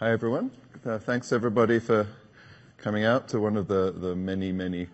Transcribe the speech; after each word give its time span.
Hi, 0.00 0.12
everyone. 0.12 0.50
Uh, 0.82 0.96
thanks, 0.96 1.30
everybody, 1.30 1.78
for 1.78 2.06
coming 2.78 3.04
out 3.04 3.28
to 3.28 3.38
one 3.38 3.58
of 3.58 3.68
the 3.68 3.92
the 3.94 4.16
many, 4.16 4.50
many 4.50 4.88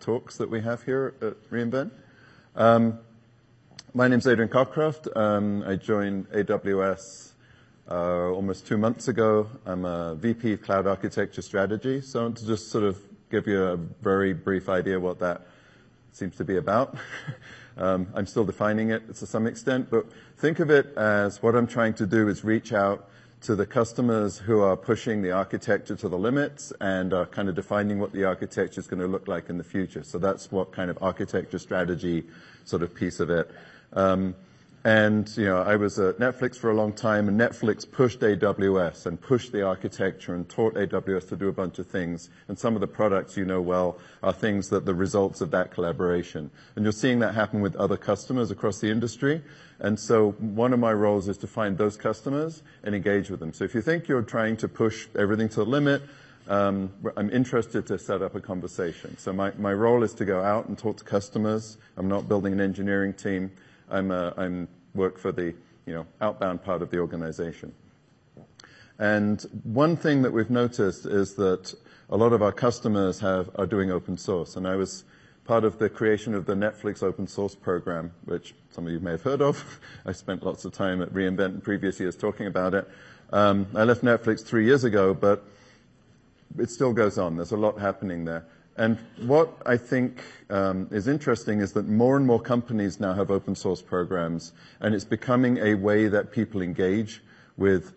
talks 0.00 0.36
that 0.36 0.50
we 0.50 0.60
have 0.60 0.82
here 0.82 1.14
at 1.22 1.34
re:Invent. 1.48 1.90
Um, 2.54 2.98
my 3.94 4.06
name's 4.06 4.26
Adrian 4.26 4.50
Cockcroft. 4.50 5.16
Um, 5.16 5.64
I 5.66 5.76
joined 5.76 6.28
AWS 6.32 7.32
uh, 7.90 8.32
almost 8.34 8.66
two 8.66 8.76
months 8.76 9.08
ago. 9.08 9.48
I'm 9.64 9.86
a 9.86 10.14
VP 10.16 10.52
of 10.52 10.60
Cloud 10.60 10.86
Architecture 10.86 11.40
Strategy. 11.40 12.02
So 12.02 12.20
I 12.20 12.22
want 12.24 12.36
to 12.36 12.46
just 12.46 12.70
sort 12.70 12.84
of 12.84 12.98
give 13.30 13.46
you 13.46 13.64
a 13.64 13.78
very 13.78 14.34
brief 14.34 14.68
idea 14.68 15.00
what 15.00 15.20
that 15.20 15.46
seems 16.12 16.36
to 16.36 16.44
be 16.44 16.58
about. 16.58 16.98
Um, 17.76 18.08
I'm 18.14 18.26
still 18.26 18.44
defining 18.44 18.90
it 18.90 19.14
to 19.14 19.26
some 19.26 19.46
extent, 19.46 19.88
but 19.90 20.04
think 20.36 20.58
of 20.58 20.68
it 20.70 20.94
as 20.98 21.42
what 21.42 21.54
I'm 21.54 21.68
trying 21.68 21.94
to 21.94 22.06
do 22.06 22.28
is 22.28 22.44
reach 22.44 22.74
out 22.74 23.08
to 23.42 23.56
the 23.56 23.64
customers 23.64 24.38
who 24.38 24.60
are 24.60 24.76
pushing 24.76 25.22
the 25.22 25.32
architecture 25.32 25.96
to 25.96 26.08
the 26.08 26.18
limits 26.18 26.72
and 26.80 27.14
are 27.14 27.26
kind 27.26 27.48
of 27.48 27.54
defining 27.54 27.98
what 27.98 28.12
the 28.12 28.24
architecture 28.24 28.80
is 28.80 28.86
gonna 28.86 29.06
look 29.06 29.28
like 29.28 29.48
in 29.48 29.56
the 29.56 29.64
future. 29.64 30.02
So 30.02 30.18
that's 30.18 30.52
what 30.52 30.72
kind 30.72 30.90
of 30.90 30.98
architecture 31.02 31.58
strategy 31.58 32.24
sort 32.64 32.82
of 32.82 32.94
piece 32.94 33.18
of 33.18 33.30
it. 33.30 33.50
Um, 33.94 34.34
And, 34.82 35.28
you 35.36 35.44
know, 35.44 35.58
I 35.58 35.76
was 35.76 35.98
at 35.98 36.18
Netflix 36.18 36.56
for 36.56 36.70
a 36.70 36.74
long 36.74 36.94
time, 36.94 37.28
and 37.28 37.38
Netflix 37.38 37.90
pushed 37.90 38.20
AWS 38.20 39.04
and 39.04 39.20
pushed 39.20 39.52
the 39.52 39.62
architecture 39.62 40.34
and 40.34 40.48
taught 40.48 40.74
AWS 40.74 41.28
to 41.28 41.36
do 41.36 41.48
a 41.48 41.52
bunch 41.52 41.78
of 41.78 41.86
things. 41.86 42.30
And 42.48 42.58
some 42.58 42.74
of 42.76 42.80
the 42.80 42.86
products 42.86 43.36
you 43.36 43.44
know 43.44 43.60
well 43.60 43.98
are 44.22 44.32
things 44.32 44.70
that 44.70 44.86
the 44.86 44.94
results 44.94 45.42
of 45.42 45.50
that 45.50 45.70
collaboration. 45.70 46.50
And 46.76 46.84
you're 46.86 46.92
seeing 46.92 47.18
that 47.18 47.34
happen 47.34 47.60
with 47.60 47.76
other 47.76 47.98
customers 47.98 48.50
across 48.50 48.80
the 48.80 48.90
industry. 48.90 49.42
And 49.80 50.00
so 50.00 50.30
one 50.32 50.72
of 50.72 50.78
my 50.78 50.94
roles 50.94 51.28
is 51.28 51.36
to 51.38 51.46
find 51.46 51.76
those 51.76 51.98
customers 51.98 52.62
and 52.82 52.94
engage 52.94 53.28
with 53.28 53.40
them. 53.40 53.52
So 53.52 53.64
if 53.64 53.74
you 53.74 53.82
think 53.82 54.08
you're 54.08 54.22
trying 54.22 54.56
to 54.58 54.68
push 54.68 55.08
everything 55.14 55.50
to 55.50 55.56
the 55.56 55.66
limit, 55.66 56.00
um, 56.48 56.90
I'm 57.18 57.28
interested 57.30 57.86
to 57.88 57.98
set 57.98 58.22
up 58.22 58.34
a 58.34 58.40
conversation. 58.40 59.18
So 59.18 59.34
my, 59.34 59.52
my 59.58 59.74
role 59.74 60.02
is 60.02 60.14
to 60.14 60.24
go 60.24 60.40
out 60.40 60.68
and 60.68 60.78
talk 60.78 60.96
to 60.96 61.04
customers. 61.04 61.76
I'm 61.98 62.08
not 62.08 62.28
building 62.28 62.54
an 62.54 62.62
engineering 62.62 63.12
team. 63.12 63.50
Uh, 63.90 64.32
I'm 64.36 64.68
work 64.94 65.18
for 65.18 65.32
the, 65.32 65.54
you 65.86 65.94
know, 65.94 66.06
outbound 66.20 66.62
part 66.62 66.82
of 66.82 66.90
the 66.90 66.98
organization. 66.98 67.72
And 68.98 69.40
one 69.64 69.96
thing 69.96 70.22
that 70.22 70.32
we've 70.32 70.50
noticed 70.50 71.06
is 71.06 71.34
that 71.34 71.74
a 72.10 72.16
lot 72.16 72.32
of 72.32 72.42
our 72.42 72.52
customers 72.52 73.22
are 73.22 73.66
doing 73.66 73.90
open 73.90 74.18
source. 74.18 74.56
And 74.56 74.66
I 74.66 74.76
was 74.76 75.04
part 75.44 75.64
of 75.64 75.78
the 75.78 75.88
creation 75.88 76.34
of 76.34 76.44
the 76.44 76.54
Netflix 76.54 77.02
open 77.02 77.26
source 77.26 77.54
program, 77.54 78.12
which 78.24 78.54
some 78.70 78.86
of 78.86 78.92
you 78.92 79.00
may 79.00 79.12
have 79.12 79.22
heard 79.22 79.40
of. 79.40 79.80
I 80.06 80.12
spent 80.12 80.44
lots 80.44 80.64
of 80.64 80.72
time 80.72 81.00
at 81.02 81.12
re:Invent 81.14 81.54
in 81.54 81.60
previous 81.60 81.98
years 81.98 82.16
talking 82.16 82.46
about 82.46 82.74
it. 82.74 82.88
Um, 83.32 83.66
I 83.74 83.84
left 83.84 84.02
Netflix 84.02 84.44
three 84.44 84.66
years 84.66 84.84
ago, 84.84 85.14
but 85.14 85.44
it 86.58 86.68
still 86.68 86.92
goes 86.92 87.16
on. 87.16 87.36
There's 87.36 87.52
a 87.52 87.56
lot 87.56 87.78
happening 87.78 88.24
there. 88.24 88.44
And 88.76 88.98
what 89.18 89.60
I 89.66 89.76
think 89.76 90.22
um, 90.48 90.88
is 90.90 91.08
interesting 91.08 91.60
is 91.60 91.72
that 91.72 91.86
more 91.88 92.16
and 92.16 92.26
more 92.26 92.40
companies 92.40 93.00
now 93.00 93.12
have 93.12 93.30
open 93.30 93.54
source 93.54 93.82
programs, 93.82 94.52
and 94.80 94.94
it's 94.94 95.04
becoming 95.04 95.58
a 95.58 95.74
way 95.74 96.08
that 96.08 96.32
people 96.32 96.62
engage 96.62 97.22
with 97.56 97.92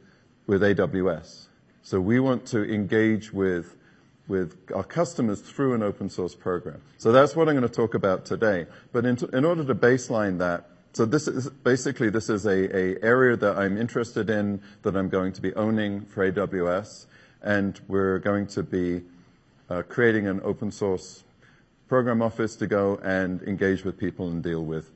with 0.46 0.62
AWS. 0.62 1.48
So 1.84 2.02
we 2.02 2.20
want 2.20 2.46
to 2.48 2.64
engage 2.64 3.32
with 3.32 3.78
with 4.28 4.58
our 4.74 4.84
customers 4.84 5.42
through 5.42 5.74
an 5.74 5.84
open 5.84 6.10
source 6.10 6.34
program. 6.34 6.82
So 6.98 7.12
that's 7.12 7.36
what 7.36 7.50
I'm 7.50 7.56
gonna 7.56 7.68
talk 7.68 7.94
about 7.94 8.26
today. 8.26 8.68
But 8.92 9.06
in 9.06 9.46
order 9.46 9.64
to 9.66 9.76
baseline 9.76 10.40
that, 10.40 10.70
so 10.94 11.06
this 11.06 11.28
is 11.28 11.50
basically 11.50 12.10
this 12.10 12.30
is 12.30 12.46
a, 12.46 12.76
a 12.76 13.04
area 13.04 13.36
that 13.38 13.58
I'm 13.58 13.78
interested 13.78 14.30
in, 14.30 14.62
that 14.84 14.96
I'm 14.96 15.10
going 15.10 15.34
to 15.34 15.42
be 15.42 15.54
owning 15.56 16.02
for 16.02 16.32
AWS, 16.32 17.08
and 17.42 17.80
we're 17.88 18.20
going 18.20 18.48
to 18.48 18.64
be 18.64 19.02
Uh, 19.70 19.82
creating 19.82 20.28
an 20.28 20.42
open 20.44 20.72
source 20.72 21.24
program 21.88 22.22
office 22.22 22.56
to 22.56 22.68
go 22.68 23.00
and 23.04 23.42
engage 23.44 23.84
with 23.84 23.98
people 23.98 24.28
and 24.28 24.44
deal 24.44 24.64
with 24.66 24.92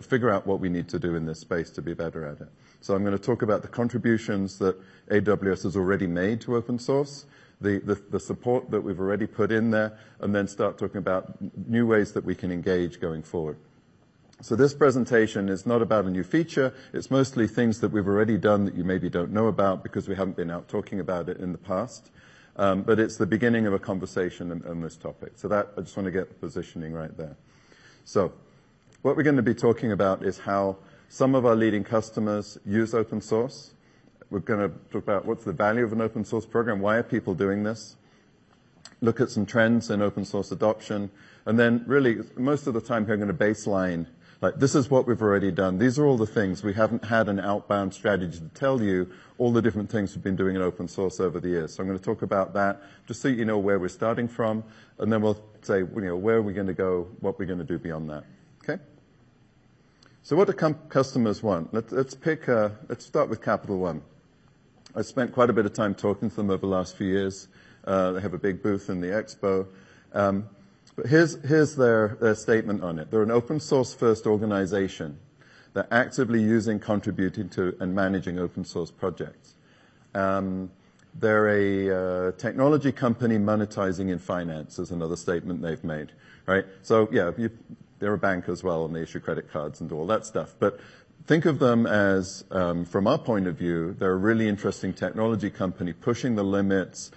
figure 0.00 0.30
out 0.30 0.46
what 0.46 0.60
we 0.60 0.68
need 0.68 0.88
to 0.88 0.98
do 0.98 1.14
in 1.16 1.26
this 1.26 1.40
space 1.40 1.70
to 1.70 1.82
be 1.82 1.92
better 1.92 2.24
at 2.24 2.40
it. 2.40 2.48
So 2.80 2.94
I'm 2.94 3.04
gonna 3.04 3.18
talk 3.18 3.42
about 3.42 3.62
the 3.62 3.68
contributions 3.68 4.58
that 4.58 4.76
AWS 5.10 5.64
has 5.64 5.76
already 5.76 6.06
made 6.06 6.40
to 6.42 6.56
open 6.56 6.78
source, 6.78 7.26
the 7.60 8.20
support 8.20 8.70
that 8.70 8.80
we've 8.80 9.00
already 9.00 9.26
put 9.26 9.50
in 9.50 9.70
there, 9.70 9.98
and 10.20 10.34
then 10.34 10.46
start 10.46 10.78
talking 10.78 10.98
about 10.98 11.36
new 11.68 11.86
ways 11.86 12.12
that 12.12 12.24
we 12.24 12.34
can 12.34 12.50
engage 12.52 13.00
going 13.00 13.22
forward. 13.22 13.56
So 14.42 14.54
this 14.54 14.74
presentation 14.74 15.48
is 15.48 15.66
not 15.66 15.80
about 15.82 16.04
a 16.04 16.10
new 16.10 16.22
feature. 16.22 16.74
It's 16.92 17.10
mostly 17.10 17.46
things 17.48 17.80
that 17.80 17.90
we've 17.90 18.06
already 18.06 18.36
done 18.36 18.66
that 18.66 18.74
you 18.74 18.84
maybe 18.84 19.08
don't 19.08 19.32
know 19.32 19.46
about 19.46 19.82
because 19.82 20.08
we 20.08 20.14
haven't 20.14 20.36
been 20.36 20.50
out 20.50 20.68
talking 20.68 21.00
about 21.00 21.28
it 21.28 21.38
in 21.38 21.52
the 21.52 21.58
past. 21.58 22.10
Um, 22.56 22.82
but 22.82 22.98
it's 22.98 23.16
the 23.16 23.26
beginning 23.26 23.66
of 23.66 23.74
a 23.74 23.78
conversation 23.78 24.62
on 24.66 24.80
this 24.80 24.96
topic. 24.96 25.32
So 25.36 25.48
that, 25.48 25.72
I 25.76 25.82
just 25.82 25.96
wanna 25.96 26.10
get 26.10 26.28
the 26.28 26.34
positioning 26.34 26.92
right 26.92 27.14
there. 27.16 27.36
So 28.04 28.32
what 29.02 29.16
we're 29.16 29.24
gonna 29.24 29.42
be 29.42 29.54
talking 29.54 29.92
about 29.92 30.22
is 30.22 30.38
how 30.38 30.78
some 31.08 31.34
of 31.34 31.44
our 31.44 31.54
leading 31.54 31.84
customers 31.84 32.58
use 32.64 32.94
open 32.94 33.20
source. 33.20 33.72
We're 34.30 34.40
gonna 34.40 34.70
talk 34.90 35.02
about 35.02 35.26
what's 35.26 35.44
the 35.44 35.52
value 35.52 35.84
of 35.84 35.92
an 35.92 36.00
open 36.00 36.24
source 36.24 36.46
program, 36.46 36.80
why 36.80 36.96
are 36.96 37.02
people 37.02 37.34
doing 37.34 37.62
this, 37.62 37.96
look 39.00 39.20
at 39.20 39.30
some 39.30 39.46
trends 39.46 39.90
in 39.90 40.02
open 40.02 40.24
source 40.24 40.50
adoption, 40.50 41.10
and 41.44 41.58
then 41.58 41.84
really, 41.86 42.18
most 42.36 42.66
of 42.66 42.74
the 42.74 42.80
time 42.80 43.04
here, 43.04 43.14
I'm 43.14 43.20
gonna 43.20 43.34
baseline, 43.34 44.06
like, 44.46 44.60
this 44.60 44.76
is 44.76 44.88
what 44.88 45.08
we've 45.08 45.22
already 45.22 45.50
done. 45.50 45.78
These 45.78 45.98
are 45.98 46.06
all 46.06 46.16
the 46.16 46.26
things. 46.26 46.62
We 46.62 46.72
haven't 46.72 47.04
had 47.04 47.28
an 47.28 47.40
outbound 47.40 47.92
strategy 47.92 48.38
to 48.38 48.48
tell 48.50 48.80
you 48.80 49.10
all 49.38 49.52
the 49.52 49.60
different 49.60 49.90
things 49.90 50.14
we've 50.14 50.22
been 50.22 50.36
doing 50.36 50.54
in 50.54 50.62
open 50.62 50.86
source 50.86 51.18
over 51.18 51.40
the 51.40 51.48
years. 51.48 51.74
So 51.74 51.82
I'm 51.82 51.88
gonna 51.88 51.98
talk 51.98 52.22
about 52.22 52.54
that 52.54 52.80
just 53.08 53.20
so 53.20 53.26
you 53.26 53.44
know 53.44 53.58
where 53.58 53.80
we're 53.80 53.88
starting 53.88 54.28
from, 54.28 54.62
and 54.98 55.12
then 55.12 55.20
we'll 55.20 55.42
say, 55.62 55.78
you 55.78 56.00
know, 56.00 56.16
where 56.16 56.36
are 56.36 56.42
we 56.42 56.52
gonna 56.52 56.74
go, 56.74 57.08
what 57.18 57.40
we're 57.40 57.46
gonna 57.46 57.64
do 57.64 57.76
beyond 57.76 58.08
that. 58.08 58.22
Okay? 58.62 58.80
So 60.22 60.36
what 60.36 60.46
do 60.46 60.52
customers 60.52 61.42
want? 61.42 61.74
Let's 61.74 62.14
pick, 62.14 62.48
uh, 62.48 62.70
let's 62.88 63.04
start 63.04 63.28
with 63.28 63.42
Capital 63.42 63.78
One. 63.78 64.00
I 64.94 65.02
spent 65.02 65.32
quite 65.32 65.50
a 65.50 65.52
bit 65.52 65.66
of 65.66 65.72
time 65.72 65.92
talking 65.92 66.30
to 66.30 66.36
them 66.36 66.50
over 66.50 66.60
the 66.60 66.68
last 66.68 66.96
few 66.96 67.08
years. 67.08 67.48
Uh, 67.84 68.12
they 68.12 68.20
have 68.20 68.34
a 68.34 68.38
big 68.38 68.62
booth 68.62 68.90
in 68.90 69.00
the 69.00 69.08
expo. 69.08 69.66
Um, 70.12 70.48
But 70.96 71.06
here's 71.06 71.76
their 71.76 72.34
statement 72.34 72.82
on 72.82 72.98
it. 72.98 73.10
They're 73.10 73.22
an 73.22 73.30
open 73.30 73.60
source 73.60 73.94
first 73.94 74.26
organization. 74.26 75.18
They're 75.74 75.86
actively 75.90 76.40
using, 76.40 76.78
contributing 76.80 77.50
to, 77.50 77.76
and 77.80 77.94
managing 77.94 78.38
open 78.38 78.64
source 78.64 78.90
projects. 78.90 79.54
Um, 80.14 80.70
they're 81.20 81.48
a 81.48 82.28
uh, 82.28 82.32
technology 82.32 82.92
company 82.92 83.36
monetizing 83.36 84.10
in 84.10 84.18
finance 84.18 84.78
is 84.78 84.90
another 84.90 85.16
statement 85.16 85.62
they've 85.62 85.84
made, 85.84 86.12
right? 86.46 86.64
So 86.82 87.08
yeah, 87.12 87.30
they're 87.98 88.14
a 88.14 88.18
bank 88.18 88.48
as 88.48 88.62
well, 88.62 88.86
and 88.86 88.96
they 88.96 89.02
issue 89.02 89.20
credit 89.20 89.50
cards 89.50 89.80
and 89.82 89.92
all 89.92 90.06
that 90.06 90.24
stuff. 90.24 90.54
But 90.58 90.80
think 91.26 91.44
of 91.44 91.58
them 91.58 91.86
as, 91.86 92.44
um, 92.50 92.84
from 92.84 93.06
our 93.06 93.18
point 93.18 93.46
of 93.46 93.56
view, 93.56 93.94
they're 93.98 94.12
a 94.12 94.16
really 94.16 94.48
interesting 94.48 94.92
technology 94.92 95.50
company 95.50 95.92
pushing 95.92 96.36
the 96.36 96.44
limits, 96.44 97.10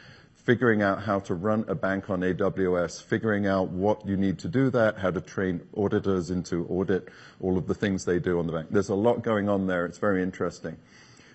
figuring 0.49 0.81
out 0.81 1.03
how 1.03 1.19
to 1.19 1.35
run 1.35 1.63
a 1.67 1.75
bank 1.75 2.09
on 2.09 2.21
AWS, 2.21 3.03
figuring 3.03 3.45
out 3.45 3.69
what 3.69 4.03
you 4.03 4.17
need 4.17 4.39
to 4.39 4.47
do 4.47 4.71
that, 4.71 4.97
how 4.97 5.11
to 5.11 5.21
train 5.21 5.61
auditors 5.77 6.31
into 6.31 6.65
audit 6.69 7.07
all 7.39 7.55
of 7.55 7.67
the 7.67 7.75
things 7.75 8.03
they 8.03 8.17
do 8.17 8.39
on 8.39 8.47
the 8.47 8.53
bank. 8.53 8.67
There's 8.71 8.89
a 8.89 8.95
lot 8.95 9.21
going 9.21 9.47
on 9.47 9.67
there. 9.67 9.85
It's 9.85 9.99
very 9.99 10.23
interesting. 10.23 10.75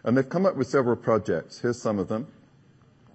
And 0.03 0.17
they've 0.17 0.29
come 0.29 0.47
up 0.47 0.57
with 0.57 0.67
several 0.67 0.97
projects. 0.97 1.61
Here's 1.61 1.81
some 1.81 2.01
of 2.01 2.09
them. 2.09 2.27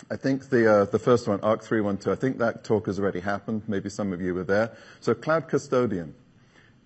I 0.10 0.16
think 0.16 0.48
the 0.48 0.84
uh, 0.84 0.98
first 1.00 1.28
one, 1.28 1.42
ARC-312, 1.42 2.10
I 2.10 2.16
think 2.16 2.38
that 2.38 2.64
talk 2.64 2.86
has 2.86 2.98
already 2.98 3.20
happened. 3.20 3.64
Maybe 3.68 3.90
some 3.90 4.14
of 4.14 4.22
you 4.22 4.34
were 4.34 4.46
there. 4.46 4.72
So 5.02 5.14
Cloud 5.14 5.50
Custodian, 5.50 6.16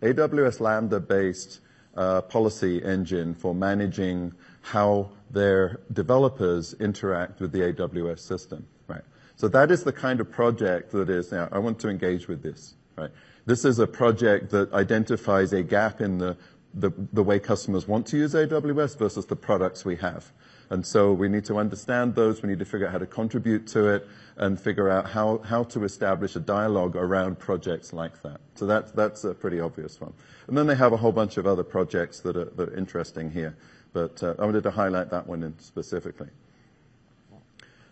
AWS 0.02 0.60
Lambda-based 0.60 1.60
uh, 1.96 2.22
policy 2.22 2.84
engine 2.84 3.36
for 3.36 3.54
managing 3.54 4.34
how 4.62 5.12
their 5.34 5.82
developers 5.92 6.74
interact 6.80 7.42
with 7.42 7.52
the 7.52 7.60
AWS 7.60 8.20
system, 8.20 8.66
right? 8.88 9.04
So 9.36 9.50
that 9.50 9.72
is 9.72 9.84
the 9.84 9.92
kind 9.92 10.22
of 10.22 10.32
project 10.32 10.92
that 10.92 11.10
is 11.10 11.32
now, 11.32 11.50
I 11.52 11.60
want 11.60 11.80
to 11.80 11.90
engage 11.90 12.28
with 12.30 12.42
this, 12.42 12.76
right? 12.96 13.12
This 13.46 13.66
is 13.66 13.80
a 13.80 13.88
project 13.88 14.52
that 14.52 14.72
identifies 14.72 15.52
a 15.52 15.64
gap 15.64 16.00
in 16.00 16.18
the 16.18 16.38
the 16.74 17.24
way 17.24 17.40
customers 17.40 17.88
want 17.88 18.08
to 18.08 18.18
use 18.18 18.34
AWS 18.34 18.98
versus 18.98 19.28
the 19.28 19.36
products 19.36 19.86
we 19.86 19.96
have. 19.98 20.32
And 20.70 20.86
so 20.86 21.14
we 21.14 21.30
need 21.30 21.46
to 21.46 21.58
understand 21.58 22.16
those. 22.16 22.42
We 22.42 22.50
need 22.50 22.60
to 22.60 22.66
figure 22.66 22.88
out 22.88 22.94
how 22.94 22.98
to 22.98 23.06
contribute 23.06 23.68
to 23.68 23.90
it 23.90 24.08
and 24.38 24.60
figure 24.60 24.90
out 24.90 25.12
how 25.12 25.64
to 25.70 25.84
establish 25.84 26.36
a 26.36 26.40
dialogue 26.40 26.96
around 26.96 27.38
projects 27.38 27.94
like 27.94 28.24
that. 28.24 28.42
So 28.56 28.66
that, 28.66 28.96
that's 28.96 29.24
a 29.24 29.36
pretty 29.36 29.60
obvious 29.60 30.02
one. 30.02 30.14
And 30.48 30.58
then 30.58 30.66
they 30.66 30.76
have 30.76 30.94
a 30.94 30.98
whole 30.98 31.12
bunch 31.12 31.38
of 31.38 31.46
other 31.46 31.64
projects 31.64 32.22
that 32.22 32.36
are 32.36 32.76
interesting 32.76 33.30
here, 33.30 33.56
but 33.94 34.22
uh, 34.22 34.36
I 34.40 34.46
wanted 34.46 34.64
to 34.64 34.72
highlight 34.72 35.12
that 35.12 35.28
one 35.28 35.56
specifically. 35.60 36.30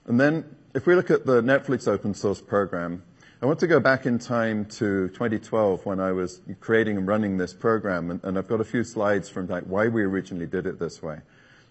And 0.05 0.19
then 0.19 0.55
if 0.73 0.87
we 0.87 0.95
look 0.95 1.11
at 1.11 1.25
the 1.25 1.41
Netflix 1.41 1.87
open 1.87 2.13
source 2.13 2.41
program, 2.41 3.03
I 3.41 3.45
want 3.45 3.59
to 3.59 3.67
go 3.67 3.79
back 3.79 4.05
in 4.05 4.19
time 4.19 4.65
to 4.65 5.07
2012 5.09 5.85
when 5.85 5.99
I 5.99 6.11
was 6.11 6.41
creating 6.59 6.97
and 6.97 7.07
running 7.07 7.37
this 7.37 7.53
program, 7.53 8.19
and 8.23 8.37
I've 8.37 8.47
got 8.47 8.61
a 8.61 8.63
few 8.63 8.83
slides 8.83 9.29
from, 9.29 9.47
like, 9.47 9.63
why 9.63 9.87
we 9.87 10.03
originally 10.03 10.45
did 10.45 10.67
it 10.67 10.77
this 10.77 11.01
way. 11.01 11.21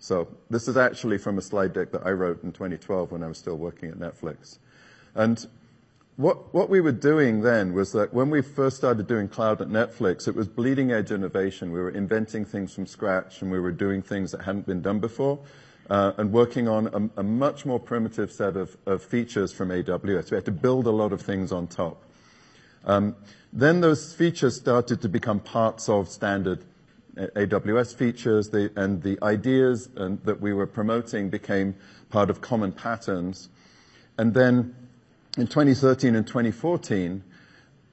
So 0.01 0.29
this 0.49 0.67
is 0.67 0.77
actually 0.77 1.19
from 1.19 1.39
a 1.39 1.43
slide 1.43 1.73
deck 1.73 1.93
that 1.93 2.07
I 2.07 2.11
wrote 2.11 2.43
in 2.43 2.53
2012 2.53 3.13
when 3.13 3.23
I 3.23 3.29
was 3.29 3.39
still 3.39 3.57
working 3.57 3.91
at 3.91 3.99
Netflix. 3.99 4.59
And 5.15 5.47
what, 6.21 6.53
what 6.53 6.69
we 6.69 6.83
were 6.83 6.93
doing 6.93 7.41
then 7.41 7.73
was 7.73 7.93
that 7.93 8.13
when 8.13 8.29
we 8.29 8.43
first 8.43 8.77
started 8.77 9.07
doing 9.07 9.27
cloud 9.27 9.63
at 9.63 9.69
Netflix, 9.69 10.29
it 10.29 10.35
was 10.35 10.47
bleeding 10.47 10.93
edge 10.93 11.11
innovation. 11.11 11.73
We 11.73 11.81
were 11.81 11.91
inventing 11.91 12.45
things 12.45 12.75
from 12.75 12.87
scratch 12.87 13.41
and 13.41 13.51
we 13.51 13.59
were 13.59 13.73
doing 13.73 14.03
things 14.03 14.33
that 14.33 14.43
hadn't 14.43 14.67
been 14.67 14.83
done 14.83 15.01
before. 15.01 15.39
Uh, 15.89 16.13
and 16.19 16.31
working 16.31 16.69
on 16.69 17.11
a, 17.17 17.21
a, 17.21 17.23
much 17.23 17.67
more 17.67 17.81
primitive 17.81 18.31
set 18.31 18.57
of, 18.57 18.77
of, 18.87 19.03
features 19.03 19.51
from 19.51 19.71
AWS. 19.71 20.31
We 20.31 20.37
had 20.37 20.45
to 20.45 20.53
build 20.53 20.87
a 20.87 20.91
lot 20.91 21.13
of 21.13 21.21
things 21.21 21.51
on 21.51 21.67
top. 21.67 22.05
Um, 22.85 23.17
then 23.53 23.81
those 23.81 24.15
features 24.15 24.55
started 24.55 25.01
to 25.03 25.09
become 25.09 25.41
parts 25.41 25.89
of 25.89 26.09
standard 26.09 26.65
AWS 27.17 27.97
features, 27.97 28.51
the, 28.51 28.71
and 28.77 29.03
the 29.03 29.19
ideas 29.23 29.89
and, 29.97 30.23
that 30.25 30.41
we 30.41 30.53
were 30.53 30.67
promoting 30.67 31.29
became 31.29 31.75
part 32.09 32.31
of 32.31 32.41
common 32.41 32.71
patterns. 32.71 33.49
And 34.17 34.33
then 34.33 34.77
in 35.39 35.47
2013 35.47 36.17
and 36.17 36.27
2014, 36.27 37.23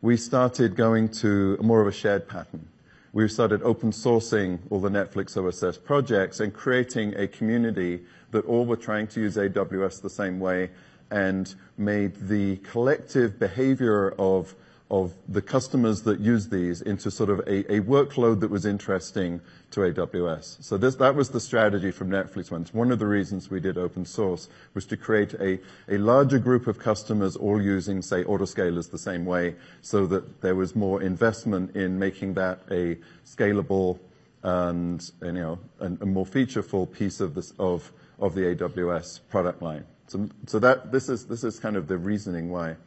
we 0.02 0.18
started 0.18 0.76
going 0.76 1.10
to 1.10 1.58
more 1.62 1.82
of 1.82 1.88
a 1.88 1.92
shared 1.92 2.28
pattern. 2.28 2.68
We 3.14 3.28
started 3.28 3.62
open 3.62 3.92
sourcing 3.92 4.60
all 4.70 4.80
the 4.80 4.90
Netflix 4.90 5.38
OSS 5.38 5.78
projects 5.78 6.40
and 6.40 6.54
creating 6.54 7.16
a 7.16 7.28
community 7.28 8.04
that 8.32 8.46
all 8.46 8.66
were 8.66 8.76
trying 8.76 9.08
to 9.08 9.22
use 9.22 9.36
AWS 9.36 10.02
the 10.02 10.10
same 10.10 10.40
way 10.40 10.72
and 11.12 11.54
made 11.78 12.16
the 12.28 12.58
collective 12.58 13.40
behavior 13.40 14.12
of 14.18 14.56
of 14.90 15.14
the 15.28 15.42
customers 15.42 16.04
that 16.04 16.20
use 16.20 16.48
these 16.48 16.82
into 16.82 17.12
sort 17.12 17.30
of 17.30 17.40
a, 17.40 17.64
workload 17.82 18.40
that 18.40 18.50
was 18.50 18.66
interesting 18.66 19.42
to 19.70 19.82
AWS. 19.82 20.64
So 20.64 20.78
that 20.78 21.14
was 21.14 21.30
the 21.30 21.42
strategy 21.42 21.92
from 21.92 22.10
Netflix 22.10 22.52
once. 22.52 22.74
One 22.74 22.92
of 22.92 23.00
the 23.00 23.06
reasons 23.06 23.50
we 23.50 23.60
did 23.60 23.78
open 23.78 24.06
source 24.06 24.48
was 24.74 24.86
to 24.86 24.96
create 24.96 25.34
a, 25.34 25.60
larger 25.90 26.40
group 26.40 26.68
of 26.68 26.80
customers 26.80 27.36
all 27.36 27.62
using, 27.62 28.02
say, 28.02 28.24
autoscalers 28.24 28.90
the 28.90 28.98
same 28.98 29.26
way 29.26 29.56
so 29.82 30.06
that 30.08 30.42
there 30.42 30.56
was 30.56 30.74
more 30.74 31.02
investment 31.02 31.76
in 31.76 32.00
making 32.00 32.36
that 32.36 32.62
a 32.72 32.98
scalable 33.26 34.00
and, 34.44 35.12
you 35.22 35.34
know, 35.34 35.60
a 35.82 36.06
more 36.06 36.26
featureful 36.26 36.90
piece 36.90 37.20
of 37.20 37.36
this, 37.36 37.52
of, 37.60 37.92
the 38.20 38.56
AWS 38.56 39.20
product 39.30 39.62
line. 39.62 39.84
So, 40.08 40.30
so 40.46 40.60
that, 40.60 40.94
this 40.94 41.10
is, 41.10 41.26
this 41.26 41.44
is 41.44 41.60
kind 41.60 41.76
of 41.76 41.90
the 41.90 41.98
reasoning 41.98 42.50
why. 42.50 42.78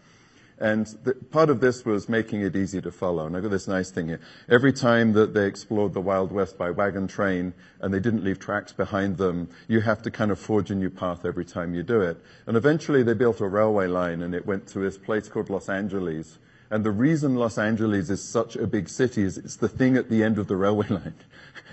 And 0.60 0.86
the, 1.04 1.14
part 1.14 1.48
of 1.48 1.60
this 1.60 1.86
was 1.86 2.06
making 2.06 2.42
it 2.42 2.54
easy 2.54 2.82
to 2.82 2.90
follow. 2.90 3.26
And 3.26 3.34
I've 3.34 3.42
got 3.42 3.50
this 3.50 3.66
nice 3.66 3.90
thing 3.90 4.08
here. 4.08 4.20
Every 4.46 4.74
time 4.74 5.14
that 5.14 5.32
they 5.32 5.46
explored 5.46 5.94
the 5.94 6.02
Wild 6.02 6.30
West 6.30 6.58
by 6.58 6.70
wagon 6.70 7.08
train 7.08 7.54
and 7.80 7.94
they 7.94 7.98
didn't 7.98 8.24
leave 8.24 8.38
tracks 8.38 8.70
behind 8.70 9.16
them, 9.16 9.48
you 9.68 9.80
have 9.80 10.02
to 10.02 10.10
kind 10.10 10.30
of 10.30 10.38
forge 10.38 10.70
a 10.70 10.74
new 10.74 10.90
path 10.90 11.24
every 11.24 11.46
time 11.46 11.74
you 11.74 11.82
do 11.82 12.02
it. 12.02 12.18
And 12.46 12.58
eventually 12.58 13.02
they 13.02 13.14
built 13.14 13.40
a 13.40 13.48
railway 13.48 13.86
line 13.86 14.20
and 14.20 14.34
it 14.34 14.44
went 14.44 14.66
to 14.68 14.80
this 14.80 14.98
place 14.98 15.30
called 15.30 15.48
Los 15.48 15.70
Angeles. 15.70 16.38
And 16.70 16.84
the 16.84 16.90
reason 16.90 17.36
Los 17.36 17.56
Angeles 17.56 18.10
is 18.10 18.22
such 18.22 18.54
a 18.54 18.66
big 18.66 18.90
city 18.90 19.22
is 19.22 19.38
it's 19.38 19.56
the 19.56 19.68
thing 19.68 19.96
at 19.96 20.10
the 20.10 20.22
end 20.22 20.38
of 20.38 20.46
the 20.46 20.56
railway 20.56 20.88
line. 20.90 21.14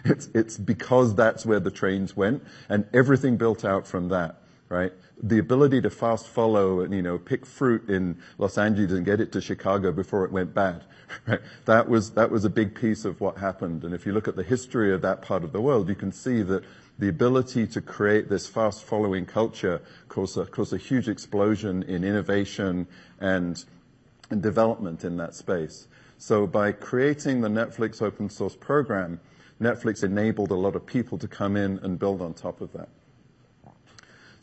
It's, 0.06 0.30
it's 0.34 0.58
because 0.58 1.14
that's 1.14 1.46
where 1.46 1.60
the 1.60 1.72
trains 1.72 2.16
went 2.16 2.42
and 2.70 2.86
everything 2.94 3.36
built 3.36 3.66
out 3.66 3.86
from 3.86 4.08
that, 4.10 4.38
right? 4.70 4.92
the 5.22 5.40
ability 5.40 5.82
to 5.82 5.90
fast 5.90 6.28
follow 6.28 6.82
and, 6.82 6.94
you 6.94 7.02
know, 7.02 7.18
pick 7.18 7.46
fruit 7.46 7.90
in 7.90 8.18
Los 8.38 8.58
Angeles 8.58 8.92
and 8.92 9.06
get 9.06 9.20
it 9.20 9.32
to 9.32 9.42
Chicago 9.42 9.92
before 9.92 10.26
it 10.26 10.32
went 10.32 10.54
bad. 10.54 10.84
Right? 11.26 11.40
That 11.64 11.88
was, 11.88 12.12
that 12.12 12.30
was 12.32 12.44
a 12.44 12.50
big 12.50 12.76
piece 12.76 13.06
of 13.06 13.22
what 13.22 13.38
happened. 13.38 13.86
And 13.86 13.96
if 13.96 14.06
you 14.06 14.12
look 14.12 14.28
at 14.28 14.36
the 14.36 14.44
history 14.44 14.94
of 14.94 15.02
that 15.04 15.22
part 15.22 15.46
of 15.46 15.54
the 15.54 15.62
world, 15.62 15.88
you 15.88 15.96
can 15.96 16.12
see 16.12 16.42
that 16.42 16.66
the 17.00 17.08
ability 17.08 17.66
to 17.68 17.82
create 17.82 18.28
this 18.28 18.46
fast 18.46 18.84
following 18.84 19.26
culture 19.26 19.82
caused 20.10 20.38
a, 20.38 20.46
caused 20.46 20.74
a 20.74 20.78
huge 20.78 21.08
explosion 21.08 21.84
in 21.84 22.04
innovation 22.04 22.88
and, 23.22 23.64
and 24.30 24.44
development 24.44 25.06
in 25.06 25.16
that 25.16 25.34
space. 25.34 25.88
So 26.18 26.46
by 26.46 26.74
creating 26.74 27.40
the 27.40 27.50
Netflix 27.50 28.02
open 28.02 28.30
source 28.30 28.58
program, 28.58 29.22
Netflix 29.62 30.04
enabled 30.04 30.52
a 30.52 30.56
lot 30.56 30.76
of 30.76 30.86
people 30.86 31.18
to 31.20 31.28
come 31.30 31.56
in 31.56 31.80
and 31.84 31.98
build 31.98 32.22
on 32.22 32.34
top 32.34 32.60
of 32.60 32.74
that. 32.74 32.90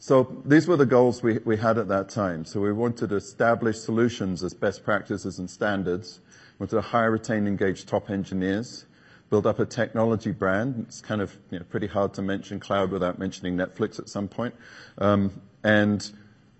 So 0.05 0.43
these 0.45 0.69
were 0.69 0.77
the 0.77 0.85
goals 0.85 1.23
we, 1.23 1.57
had 1.57 1.79
at 1.79 1.89
that 1.89 2.11
time. 2.11 2.45
So 2.45 2.61
we 2.61 2.75
wanted 2.75 3.09
to 3.09 3.17
establish 3.17 3.79
solutions 3.79 4.45
as 4.45 4.53
best 4.53 4.85
practices 4.85 5.39
and 5.39 5.49
standards. 5.49 6.21
We 6.59 6.65
wanted 6.65 6.77
to 6.77 6.83
hire, 6.83 7.11
retain, 7.11 7.47
engage 7.47 7.87
top 7.87 8.11
engineers, 8.11 8.85
build 9.31 9.47
up 9.47 9.61
a 9.61 9.65
technology 9.65 10.31
brand. 10.31 10.85
It's 10.89 11.01
kind 11.01 11.23
of 11.23 11.35
you 11.51 11.59
know, 11.59 11.65
pretty 11.65 11.87
hard 11.87 12.13
to 12.15 12.23
mention 12.23 12.61
cloud 12.61 12.91
without 12.91 13.19
mentioning 13.19 13.57
Netflix 13.57 13.99
at 13.99 14.11
some 14.11 14.29
point. 14.29 14.55
Um, 14.99 15.41
and 15.63 16.07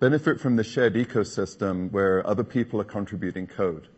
benefit 0.01 0.41
from 0.41 0.57
the 0.57 0.65
shared 0.65 0.95
ecosystem 0.95 1.93
where 1.93 2.27
other 2.27 2.45
people 2.45 2.81
are 2.81 2.85
contributing 2.85 3.47
code. 3.47 3.89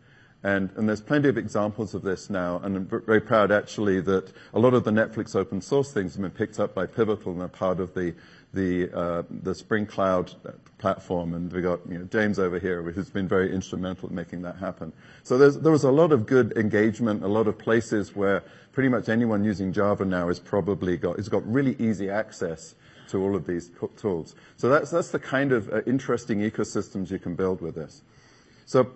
And, 0.43 0.69
there's 0.75 1.01
plenty 1.01 1.29
of 1.29 1.37
examples 1.37 1.93
of 1.95 2.03
this 2.03 2.29
now, 2.29 2.59
and 2.63 2.77
I'm 2.77 3.01
very 3.05 3.21
proud 3.21 3.51
actually 3.51 4.01
that 4.01 4.31
a 4.53 4.59
lot 4.59 4.73
of 4.73 4.83
the 4.83 4.91
Netflix 4.91 5.35
open 5.35 5.61
source 5.61 5.91
things 5.91 6.13
have 6.13 6.21
been 6.21 6.31
picked 6.31 6.59
up 6.59 6.75
by 6.75 6.85
Pivotal 6.85 7.31
and 7.31 7.41
are 7.41 7.47
part 7.47 7.79
of 7.79 7.93
the 7.93 8.13
the 8.53 8.91
uh, 8.91 9.23
the 9.29 9.53
Spring 9.53 9.85
Cloud 9.85 10.33
platform, 10.77 11.33
and 11.33 11.51
we 11.51 11.61
got 11.61 11.79
you 11.89 11.97
know, 11.99 12.05
James 12.05 12.39
over 12.39 12.59
here, 12.59 12.81
who's 12.81 13.09
been 13.09 13.27
very 13.27 13.53
instrumental 13.53 14.09
in 14.09 14.15
making 14.15 14.41
that 14.43 14.57
happen. 14.57 14.93
So 15.23 15.37
there 15.37 15.71
was 15.71 15.83
a 15.83 15.91
lot 15.91 16.11
of 16.11 16.25
good 16.25 16.55
engagement, 16.57 17.23
a 17.23 17.27
lot 17.27 17.47
of 17.47 17.57
places 17.57 18.15
where 18.15 18.43
pretty 18.71 18.89
much 18.89 19.09
anyone 19.09 19.43
using 19.43 19.73
Java 19.73 20.05
now 20.05 20.27
has 20.27 20.39
probably 20.39 20.97
got 20.97 21.17
has 21.17 21.29
got 21.29 21.45
really 21.51 21.75
easy 21.79 22.09
access 22.09 22.75
to 23.09 23.21
all 23.21 23.35
of 23.35 23.45
these 23.47 23.71
tools. 23.95 24.35
So 24.55 24.69
that's 24.69 24.91
that's 24.91 25.09
the 25.09 25.19
kind 25.19 25.51
of 25.51 25.69
uh, 25.69 25.81
interesting 25.85 26.39
ecosystems 26.39 27.09
you 27.09 27.19
can 27.19 27.35
build 27.35 27.61
with 27.61 27.75
this. 27.75 28.01
So 28.65 28.91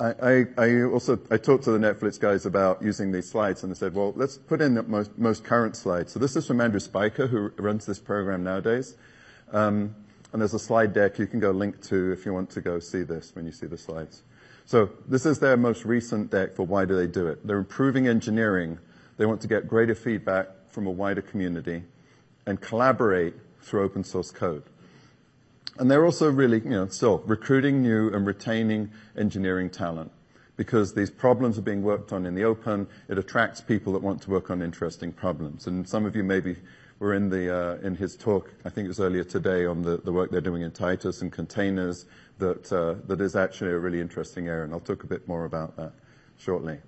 I, 0.00 0.46
I, 0.58 0.82
also 0.82 1.18
I 1.30 1.36
talked 1.36 1.64
to 1.64 1.70
the 1.70 1.78
Netflix 1.78 2.18
guys 2.18 2.46
about 2.46 2.82
using 2.82 3.12
these 3.12 3.28
slides, 3.28 3.62
and 3.62 3.72
they 3.72 3.76
said, 3.76 3.94
"Well, 3.94 4.12
let's 4.16 4.36
put 4.36 4.60
in 4.60 4.74
the 4.74 4.82
most, 4.82 5.16
most 5.16 5.44
current 5.44 5.76
slide." 5.76 6.10
So 6.10 6.18
this 6.18 6.34
is 6.34 6.46
from 6.46 6.60
Andrew 6.60 6.80
Spyker, 6.80 7.28
who 7.28 7.50
runs 7.62 7.86
this 7.86 8.00
program 8.00 8.42
nowadays. 8.42 8.96
Um, 9.52 9.94
and 10.32 10.42
there's 10.42 10.52
a 10.52 10.58
slide 10.58 10.92
deck 10.92 11.20
you 11.20 11.28
can 11.28 11.38
go 11.38 11.52
link 11.52 11.80
to 11.82 12.10
if 12.10 12.26
you 12.26 12.34
want 12.34 12.50
to 12.50 12.60
go 12.60 12.80
see 12.80 13.04
this 13.04 13.36
when 13.36 13.46
you 13.46 13.52
see 13.52 13.66
the 13.66 13.78
slides. 13.78 14.22
So 14.66 14.90
this 15.06 15.26
is 15.26 15.38
their 15.38 15.56
most 15.56 15.84
recent 15.84 16.30
deck 16.30 16.56
for 16.56 16.66
why 16.66 16.86
do 16.86 16.96
they 16.96 17.06
do 17.06 17.28
it. 17.28 17.46
They're 17.46 17.58
improving 17.58 18.08
engineering. 18.08 18.80
They 19.16 19.26
want 19.26 19.42
to 19.42 19.48
get 19.48 19.68
greater 19.68 19.94
feedback 19.94 20.48
from 20.70 20.88
a 20.88 20.90
wider 20.90 21.22
community 21.22 21.84
and 22.46 22.60
collaborate 22.60 23.34
through 23.60 23.84
open 23.84 24.02
source 24.02 24.32
code. 24.32 24.64
And 25.78 25.90
they're 25.90 26.04
also 26.04 26.30
really, 26.30 26.60
you 26.60 26.70
know, 26.70 26.86
still 26.88 27.18
recruiting 27.26 27.82
new 27.82 28.12
and 28.12 28.26
retaining 28.26 28.90
engineering 29.16 29.70
talent 29.70 30.12
because 30.56 30.94
these 30.94 31.10
problems 31.10 31.58
are 31.58 31.62
being 31.62 31.82
worked 31.82 32.12
on 32.12 32.26
in 32.26 32.34
the 32.34 32.44
open. 32.44 32.86
It 33.08 33.18
attracts 33.18 33.60
people 33.60 33.92
that 33.94 34.02
want 34.02 34.22
to 34.22 34.30
work 34.30 34.50
on 34.50 34.62
interesting 34.62 35.12
problems. 35.12 35.66
And 35.66 35.88
some 35.88 36.06
of 36.06 36.14
you 36.14 36.22
maybe 36.22 36.56
were 37.00 37.14
in 37.14 37.28
the 37.28 37.54
uh, 37.54 37.74
in 37.86 37.96
his 37.96 38.16
talk, 38.16 38.52
I 38.64 38.70
think 38.70 38.84
it 38.84 38.88
was 38.88 39.00
earlier 39.00 39.24
today, 39.24 39.66
on 39.66 39.82
the, 39.82 39.96
the 39.96 40.12
work 40.12 40.30
they're 40.30 40.40
doing 40.40 40.62
in 40.62 40.70
Titus 40.70 41.22
and 41.22 41.32
containers. 41.32 42.06
That 42.38 42.72
uh, 42.72 42.94
that 43.06 43.20
is 43.20 43.36
actually 43.36 43.72
a 43.72 43.78
really 43.78 44.00
interesting 44.00 44.48
area, 44.48 44.64
and 44.64 44.72
I'll 44.72 44.80
talk 44.80 45.02
a 45.04 45.06
bit 45.06 45.26
more 45.28 45.44
about 45.44 45.76
that 45.76 45.92
shortly. 46.38 46.78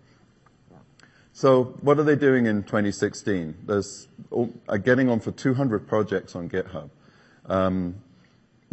So, 1.32 1.64
what 1.82 1.98
are 1.98 2.02
they 2.02 2.16
doing 2.16 2.46
in 2.46 2.62
2016? 2.62 3.56
There's 3.66 4.08
uh, 4.32 4.76
getting 4.78 5.10
on 5.10 5.20
for 5.20 5.32
200 5.32 5.86
projects 5.86 6.34
on 6.34 6.48
GitHub. 6.48 6.88
Um, 7.44 7.96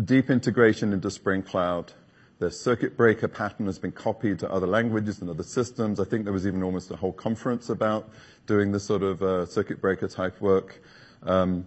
deep 0.02 0.30
integration 0.30 0.94
into 0.94 1.10
Spring 1.12 1.44
Cloud. 1.44 1.94
The 2.40 2.50
circuit 2.52 2.98
breaker 2.98 3.28
pattern 3.28 3.68
has 3.68 3.80
been 3.80 3.92
copied 3.92 4.40
to 4.40 4.52
other 4.52 4.68
languages 4.68 5.22
and 5.22 5.30
other 5.30 5.44
systems. 5.44 6.00
I 6.00 6.04
think 6.04 6.24
there 6.24 6.34
was 6.34 6.48
even 6.48 6.64
almost 6.64 6.92
a 6.92 6.96
whole 6.96 7.14
conference 7.14 7.70
about 7.70 8.10
doing 8.48 8.72
this 8.72 8.84
sort 8.84 9.04
of 9.04 9.22
uh, 9.22 9.46
circuit 9.46 9.80
breaker 9.80 10.08
type 10.08 10.42
work. 10.42 10.82
Um, 11.22 11.66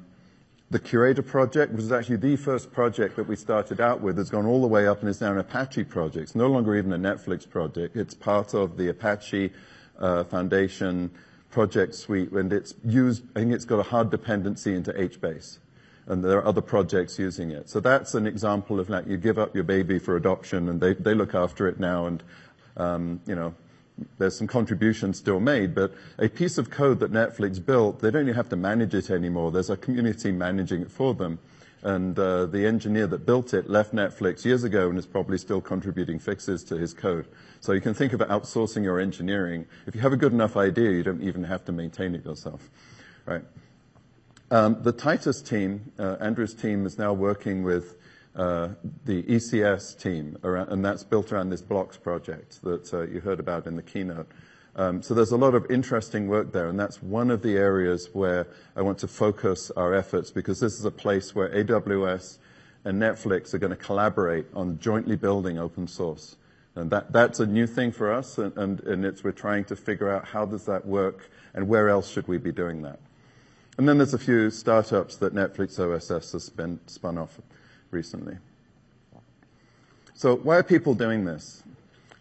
the 0.69 0.81
Curator 0.81 1.23
project 1.23 1.73
which 1.73 1.83
was 1.83 1.93
actually 1.93 2.17
the 2.17 2.35
first 2.35 2.73
project 2.73 3.15
that 3.17 3.29
we 3.29 3.37
started 3.37 3.81
out 3.81 4.01
with. 4.01 4.19
It's 4.19 4.31
gone 4.31 4.47
all 4.47 4.61
the 4.61 4.67
way 4.67 4.89
up 4.89 5.01
and 5.01 5.09
is 5.09 5.21
now 5.21 5.33
an 5.33 5.39
Apache 5.39 5.85
project. 5.85 6.25
It's 6.25 6.35
no 6.35 6.49
longer 6.49 6.75
even 6.75 6.93
a 6.93 6.99
Netflix 6.99 7.49
project. 7.49 7.97
It's 7.97 8.15
part 8.15 8.53
of 8.53 8.77
the 8.77 8.89
Apache 8.89 9.53
uh, 10.01 10.25
Foundation 10.25 11.13
project 11.51 11.95
suite, 11.95 12.33
and 12.33 12.53
it's 12.53 12.75
used. 12.85 13.23
I 13.37 13.41
think 13.41 13.53
it's 13.53 13.65
got 13.65 13.79
a 13.79 13.85
hard 13.85 14.11
dependency 14.11 14.75
into 14.75 14.93
HBase 14.93 15.59
and 16.07 16.25
there 16.25 16.39
are 16.39 16.47
other 16.47 16.61
projects 16.61 17.19
using 17.19 17.51
it. 17.51 17.69
So 17.69 17.81
that's 17.81 18.15
an 18.15 18.27
example 18.27 18.79
of 18.79 18.89
like 18.89 19.07
you 19.07 19.17
give 19.17 19.39
up 19.39 19.55
your 19.55 19.65
baby 19.65 19.99
for 19.99 20.17
adoption 20.17 20.69
and 20.69 20.81
they, 20.81 20.95
they 20.95 21.15
look 21.15 21.35
after 21.35 21.67
it 21.67 21.81
now 21.81 22.07
and, 22.07 22.23
um, 22.77 23.21
you 23.27 23.35
know, 23.35 23.55
there's 24.19 24.37
some 24.37 24.47
contributions 24.47 25.19
still 25.19 25.41
made, 25.41 25.75
but 25.75 25.93
a 26.19 26.29
piece 26.29 26.59
of 26.59 26.71
code 26.71 27.01
that 27.01 27.13
Netflix 27.13 27.65
built, 27.65 28.01
they 28.01 28.11
don't 28.11 28.23
even 28.23 28.35
have 28.35 28.51
to 28.51 28.57
manage 28.57 28.95
it 28.95 29.11
anymore. 29.11 29.51
There's 29.51 29.71
a 29.71 29.77
community 29.77 30.33
managing 30.33 30.83
it 30.83 30.91
for 30.91 31.15
them. 31.15 31.39
And 31.83 32.19
uh, 32.19 32.47
the 32.47 32.67
engineer 32.67 33.07
that 33.07 33.27
built 33.27 33.55
it 33.55 33.71
left 33.71 33.95
Netflix 33.95 34.45
years 34.45 34.65
ago 34.65 34.89
and 34.89 34.99
is 34.99 35.07
probably 35.07 35.39
still 35.39 35.61
contributing 35.61 36.19
fixes 36.19 36.65
to 36.65 36.77
his 36.77 36.93
code. 36.93 37.27
So 37.61 37.73
you 37.73 37.81
can 37.81 37.95
think 37.95 38.13
about 38.13 38.29
outsourcing 38.29 38.83
your 38.85 39.01
engineering. 39.01 39.67
If 39.87 39.95
you 39.95 40.01
have 40.03 40.13
a 40.13 40.17
good 40.17 40.33
enough 40.33 40.57
idea, 40.57 40.91
you 40.91 41.03
don't 41.03 41.23
even 41.23 41.45
have 41.45 41.65
to 41.67 41.73
maintain 41.73 42.15
it 42.15 42.25
yourself, 42.25 42.69
right? 43.25 43.45
Um, 44.49 44.81
the 44.83 44.93
Titus 44.93 45.43
team, 45.43 45.93
uh, 45.99 46.17
Andrew's 46.21 46.55
team, 46.55 46.87
is 46.87 46.99
now 46.99 47.13
working 47.13 47.65
with 47.65 47.97
uh, 48.37 48.69
the 49.05 49.25
ECS 49.25 50.01
team, 50.01 50.39
around, 50.45 50.69
and 50.69 50.85
that's 50.85 51.03
built 51.03 51.33
around 51.33 51.51
this 51.51 51.63
Blox 51.63 52.01
project 52.01 52.63
that 52.63 52.95
uh, 52.95 53.03
you 53.03 53.21
heard 53.21 53.41
about 53.41 53.67
in 53.67 53.75
the 53.75 53.83
keynote. 53.83 54.31
Um, 54.77 55.03
so 55.03 55.15
there's 55.15 55.33
a 55.33 55.37
lot 55.37 55.57
of 55.57 55.69
interesting 55.69 56.29
work 56.29 56.53
there, 56.53 56.69
and 56.69 56.79
that's 56.79 57.03
one 57.03 57.33
of 57.33 57.43
the 57.43 57.57
areas 57.57 58.11
where 58.13 58.47
I 58.77 58.83
want 58.83 58.99
to 58.99 59.09
focus 59.09 59.73
our 59.77 59.95
efforts 59.95 60.31
because 60.31 60.61
this 60.61 60.79
is 60.79 60.85
a 60.85 60.93
place 60.93 61.35
where 61.35 61.49
AWS 61.49 62.39
and 62.85 63.03
Netflix 63.03 63.53
are 63.53 63.59
going 63.59 63.71
to 63.71 63.77
collaborate 63.77 64.47
on 64.55 64.79
jointly 64.79 65.17
building 65.17 65.59
open 65.59 65.89
source. 65.89 66.37
And 66.77 66.91
that, 66.91 67.11
that's 67.11 67.41
a 67.41 67.47
new 67.47 67.67
thing 67.67 67.91
for 67.91 68.13
us, 68.13 68.39
and, 68.39 68.57
and, 68.57 68.81
and 68.81 69.05
it's, 69.05 69.25
we're 69.25 69.33
trying 69.33 69.65
to 69.65 69.77
figure 69.77 70.09
out 70.09 70.27
how 70.27 70.45
does 70.45 70.67
that 70.67 70.87
work 70.87 71.31
and 71.53 71.67
where 71.67 71.89
else 71.89 72.09
should 72.09 72.29
we 72.29 72.39
be 72.39 72.53
doing 72.53 72.83
that. 72.83 73.01
And 73.79 73.89
then 73.89 73.99
there's 73.99 74.15
a 74.15 74.19
few 74.19 74.51
startups 74.51 75.17
that 75.17 75.35
Netflix 75.35 75.79
OSS 75.79 76.33
has 76.33 76.45
spin, 76.45 76.81
spun 76.87 77.19
off 77.19 77.41
recently. 77.91 78.39
So 80.15 80.37
why 80.37 80.57
are 80.57 80.63
people 80.63 80.95
doing 80.95 81.27
this? 81.27 81.63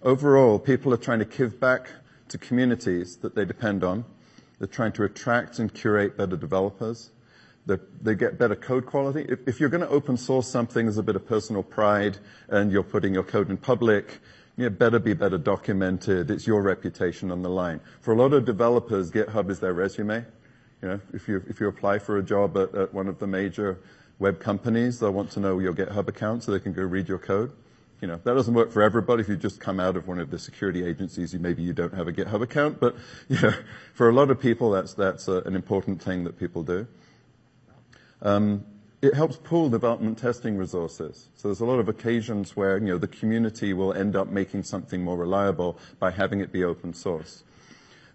Overall, 0.02 0.60
people 0.60 0.94
are 0.94 0.98
trying 0.98 1.20
to 1.20 1.26
give 1.26 1.60
back 1.60 1.88
to 2.28 2.38
communities 2.38 3.18
that 3.18 3.36
they 3.36 3.46
depend 3.46 3.84
on. 3.84 4.04
They're 4.60 4.68
trying 4.68 4.92
to 4.94 5.04
attract 5.04 5.60
and 5.60 5.74
curate 5.74 6.18
better 6.18 6.36
developers. 6.36 7.12
They're, 7.66 7.82
they 8.02 8.16
get 8.16 8.38
better 8.38 8.56
code 8.56 8.86
quality. 8.86 9.26
If, 9.28 9.48
if 9.48 9.60
you're 9.60 9.70
going 9.70 9.82
to 9.82 9.90
open 9.90 10.18
source 10.18 10.48
something, 10.48 10.86
there's 10.86 10.98
a 10.98 11.04
bit 11.04 11.16
of 11.16 11.26
personal 11.26 11.64
pride, 11.64 12.18
and 12.50 12.72
you're 12.72 12.84
putting 12.84 13.14
your 13.14 13.24
code 13.24 13.50
in 13.50 13.58
public. 13.58 14.20
It 14.58 14.78
better 14.78 15.00
be 15.00 15.14
better 15.14 15.38
documented. 15.38 16.30
It's 16.32 16.46
your 16.46 16.62
reputation 16.62 17.32
on 17.32 17.42
the 17.42 17.50
line. 17.50 17.80
For 18.02 18.14
a 18.14 18.18
lot 18.18 18.34
of 18.34 18.46
developers, 18.46 19.12
GitHub 19.12 19.50
is 19.50 19.60
their 19.60 19.74
resume. 19.74 20.26
You 20.86 20.92
know, 20.92 21.02
if 21.14 21.28
you 21.28 21.44
if 21.50 21.60
you 21.60 21.68
apply 21.68 21.98
for 21.98 22.20
a 22.20 22.22
job 22.22 22.56
at, 22.56 22.76
at 22.76 22.94
one 22.94 23.08
of 23.08 23.18
the 23.18 23.26
major 23.26 23.80
web 24.20 24.40
companies, 24.40 25.00
they'll 25.00 25.10
want 25.10 25.32
to 25.32 25.40
know 25.40 25.58
your 25.58 25.74
GitHub 25.74 26.08
account 26.08 26.44
so 26.44 26.52
they 26.52 26.60
can 26.60 26.74
go 26.74 26.84
read 26.84 27.08
your 27.10 27.18
code. 27.18 27.52
You 28.02 28.08
know, 28.08 28.22
that 28.24 28.36
doesn't 28.36 28.54
work 28.54 28.72
for 28.72 28.84
everybody. 28.84 29.22
If 29.22 29.30
you 29.30 29.36
just 29.36 29.60
come 29.60 29.80
out 29.80 29.98
of 29.98 30.08
one 30.08 30.20
of 30.20 30.30
the 30.30 30.38
security 30.38 30.86
agencies, 30.86 31.34
you, 31.34 31.40
maybe 31.40 31.64
you 31.64 31.74
don't 31.74 31.96
have 31.96 32.08
a 32.08 32.14
GitHub 32.14 32.44
account. 32.44 32.80
But 32.80 32.98
you 33.30 33.42
know, 33.42 33.56
for 33.96 34.10
a 34.10 34.14
lot 34.14 34.30
of 34.30 34.40
people, 34.40 34.70
that's 34.70 34.94
that's 34.94 35.28
a, 35.28 35.38
an 35.38 35.56
important 35.56 36.04
thing 36.04 36.24
that 36.26 36.38
people 36.38 36.62
do. 36.62 36.86
Um, 38.22 38.64
it 39.02 39.16
helps 39.16 39.38
pool 39.38 39.70
development 39.70 40.20
testing 40.20 40.56
resources. 40.56 41.30
So 41.34 41.48
there's 41.48 41.62
a 41.62 41.66
lot 41.66 41.80
of 41.80 41.90
occasions 41.90 42.56
where 42.56 42.78
you 42.78 42.90
know 42.90 43.00
the 43.00 43.08
community 43.08 43.74
will 43.74 43.92
end 43.92 44.16
up 44.16 44.28
making 44.28 44.62
something 44.62 45.04
more 45.04 45.18
reliable 45.18 45.80
by 45.98 46.12
having 46.12 46.42
it 46.42 46.52
be 46.52 46.64
open 46.64 46.94
source. 46.94 47.44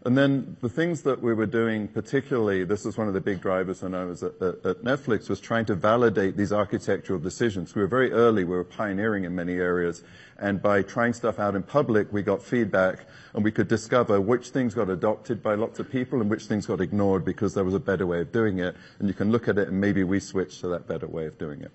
And 0.06 0.16
then 0.16 0.56
the 0.62 0.68
things 0.70 1.02
that 1.02 1.20
we 1.20 1.34
were 1.34 1.44
doing, 1.44 1.86
particularly, 1.86 2.64
this 2.64 2.86
is 2.86 2.96
one 2.96 3.06
of 3.06 3.12
the 3.12 3.20
big 3.20 3.42
drivers 3.42 3.82
when 3.82 3.94
I 3.94 4.04
was 4.04 4.22
at, 4.22 4.38
Netflix, 4.38 5.28
was 5.28 5.40
trying 5.40 5.66
to 5.66 5.74
validate 5.74 6.38
these 6.38 6.54
architectural 6.54 7.18
decisions. 7.18 7.74
We 7.74 7.82
were 7.82 7.86
very 7.86 8.10
early, 8.10 8.44
we 8.44 8.56
were 8.56 8.64
pioneering 8.64 9.24
in 9.24 9.34
many 9.34 9.54
areas, 9.54 10.02
and 10.38 10.62
by 10.62 10.80
trying 10.80 11.12
stuff 11.12 11.38
out 11.38 11.54
in 11.54 11.62
public, 11.62 12.10
we 12.14 12.22
got 12.22 12.42
feedback, 12.42 13.00
and 13.34 13.44
we 13.44 13.52
could 13.52 13.68
discover 13.68 14.22
which 14.22 14.48
things 14.48 14.72
got 14.72 14.88
adopted 14.88 15.42
by 15.42 15.54
lots 15.54 15.78
of 15.80 15.90
people 15.90 16.22
and 16.22 16.30
which 16.30 16.44
things 16.44 16.64
got 16.64 16.80
ignored 16.80 17.22
because 17.22 17.52
there 17.52 17.64
was 17.64 17.74
a 17.74 17.80
better 17.80 18.06
way 18.06 18.22
of 18.22 18.32
doing 18.32 18.58
it, 18.58 18.74
and 19.00 19.08
you 19.08 19.12
can 19.12 19.30
look 19.30 19.48
at 19.48 19.58
it 19.58 19.68
and 19.68 19.78
maybe 19.78 20.02
we 20.02 20.18
switch 20.18 20.60
to 20.60 20.68
that 20.68 20.88
better 20.88 21.08
way 21.08 21.26
of 21.26 21.36
doing 21.36 21.60
it. 21.60 21.72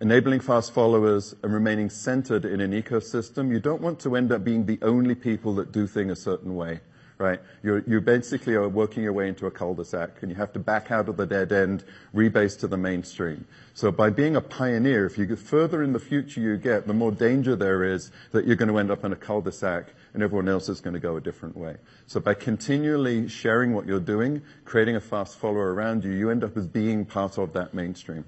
Enabling 0.00 0.38
fast 0.38 0.70
followers 0.70 1.34
and 1.42 1.52
remaining 1.52 1.90
centered 1.90 2.44
in 2.44 2.60
an 2.60 2.70
ecosystem. 2.70 3.50
You 3.50 3.58
don't 3.58 3.82
want 3.82 3.98
to 4.00 4.14
end 4.14 4.30
up 4.30 4.44
being 4.44 4.64
the 4.64 4.78
only 4.80 5.16
people 5.16 5.56
that 5.56 5.72
do 5.72 5.88
things 5.88 6.12
a 6.12 6.14
certain 6.14 6.54
way, 6.54 6.78
right? 7.18 7.40
You're, 7.64 7.82
you 7.84 8.00
basically 8.00 8.54
are 8.54 8.68
working 8.68 9.02
your 9.02 9.12
way 9.12 9.26
into 9.26 9.46
a 9.46 9.50
cul-de-sac 9.50 10.22
and 10.22 10.30
you 10.30 10.36
have 10.36 10.52
to 10.52 10.60
back 10.60 10.92
out 10.92 11.08
of 11.08 11.16
the 11.16 11.26
dead 11.26 11.50
end, 11.50 11.82
rebase 12.14 12.56
to 12.60 12.68
the 12.68 12.76
mainstream. 12.76 13.44
So 13.74 13.90
by 13.90 14.10
being 14.10 14.36
a 14.36 14.40
pioneer, 14.40 15.04
if 15.04 15.18
you 15.18 15.26
get 15.26 15.40
further 15.40 15.82
in 15.82 15.92
the 15.92 15.98
future 15.98 16.40
you 16.40 16.56
get, 16.58 16.86
the 16.86 16.94
more 16.94 17.10
danger 17.10 17.56
there 17.56 17.82
is 17.82 18.12
that 18.30 18.46
you're 18.46 18.54
going 18.54 18.70
to 18.70 18.78
end 18.78 18.92
up 18.92 19.04
in 19.04 19.12
a 19.12 19.16
cul-de-sac 19.16 19.86
and 20.14 20.22
everyone 20.22 20.48
else 20.48 20.68
is 20.68 20.80
going 20.80 20.94
to 20.94 21.00
go 21.00 21.16
a 21.16 21.20
different 21.20 21.56
way. 21.56 21.74
So 22.06 22.20
by 22.20 22.34
continually 22.34 23.26
sharing 23.26 23.74
what 23.74 23.84
you're 23.84 23.98
doing, 23.98 24.42
creating 24.64 24.94
a 24.94 25.00
fast 25.00 25.38
follower 25.38 25.74
around 25.74 26.04
you, 26.04 26.12
you 26.12 26.30
end 26.30 26.44
up 26.44 26.56
as 26.56 26.68
being 26.68 27.04
part 27.04 27.36
of 27.36 27.52
that 27.54 27.74
mainstream 27.74 28.24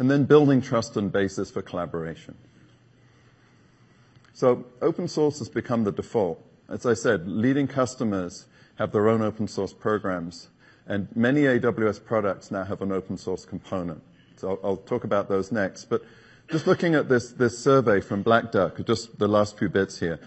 and 0.00 0.10
then 0.10 0.24
building 0.24 0.62
trust 0.62 0.96
and 0.96 1.12
basis 1.12 1.50
for 1.50 1.60
collaboration. 1.60 2.34
So 4.32 4.64
open 4.80 5.06
source 5.06 5.40
has 5.40 5.50
become 5.50 5.84
the 5.84 5.92
default. 5.92 6.42
As 6.70 6.86
I 6.86 6.94
said, 6.94 7.28
leading 7.28 7.68
customers 7.68 8.46
have 8.76 8.92
their 8.92 9.10
own 9.10 9.20
open 9.20 9.46
source 9.46 9.74
programs, 9.74 10.48
and 10.86 11.06
many 11.14 11.42
AWS 11.42 12.02
products 12.02 12.50
now 12.50 12.64
have 12.64 12.80
an 12.80 12.92
open 12.92 13.18
source 13.18 13.44
component. 13.44 14.02
So 14.36 14.58
I'll, 14.64 14.78
talk 14.78 15.04
about 15.04 15.28
those 15.28 15.52
next. 15.52 15.84
But 15.84 16.02
just 16.50 16.66
looking 16.66 16.94
at 16.94 17.10
this, 17.10 17.32
this 17.32 17.58
survey 17.58 18.00
from 18.00 18.22
Black 18.22 18.52
Duck, 18.52 18.82
just 18.86 19.18
the 19.18 19.28
last 19.28 19.58
few 19.58 19.68
bits 19.68 20.00
here. 20.00 20.18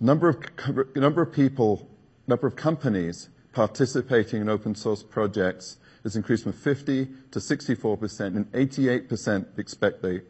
Number 0.00 0.28
of, 0.28 0.94
number 0.94 1.22
of 1.22 1.32
people, 1.32 1.88
number 2.26 2.46
of 2.46 2.56
companies 2.56 3.30
participating 3.54 4.42
in 4.42 4.50
open 4.50 4.74
source 4.74 5.02
projects 5.02 5.78
has 6.02 6.16
increased 6.16 6.42
from 6.42 6.52
50 6.52 7.08
to 7.30 7.38
64%, 7.38 8.20
and 8.36 8.50
88% 8.52 9.58
expect 9.58 10.02
they 10.02 10.22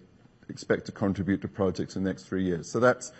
expect 0.48 0.86
to 0.86 0.92
contribute 0.92 1.40
to 1.40 1.48
projects 1.48 1.96
in 1.96 2.04
the 2.04 2.10
next 2.10 2.24
three 2.24 2.44
years. 2.44 2.70
So 2.70 2.78
that's 2.78 3.12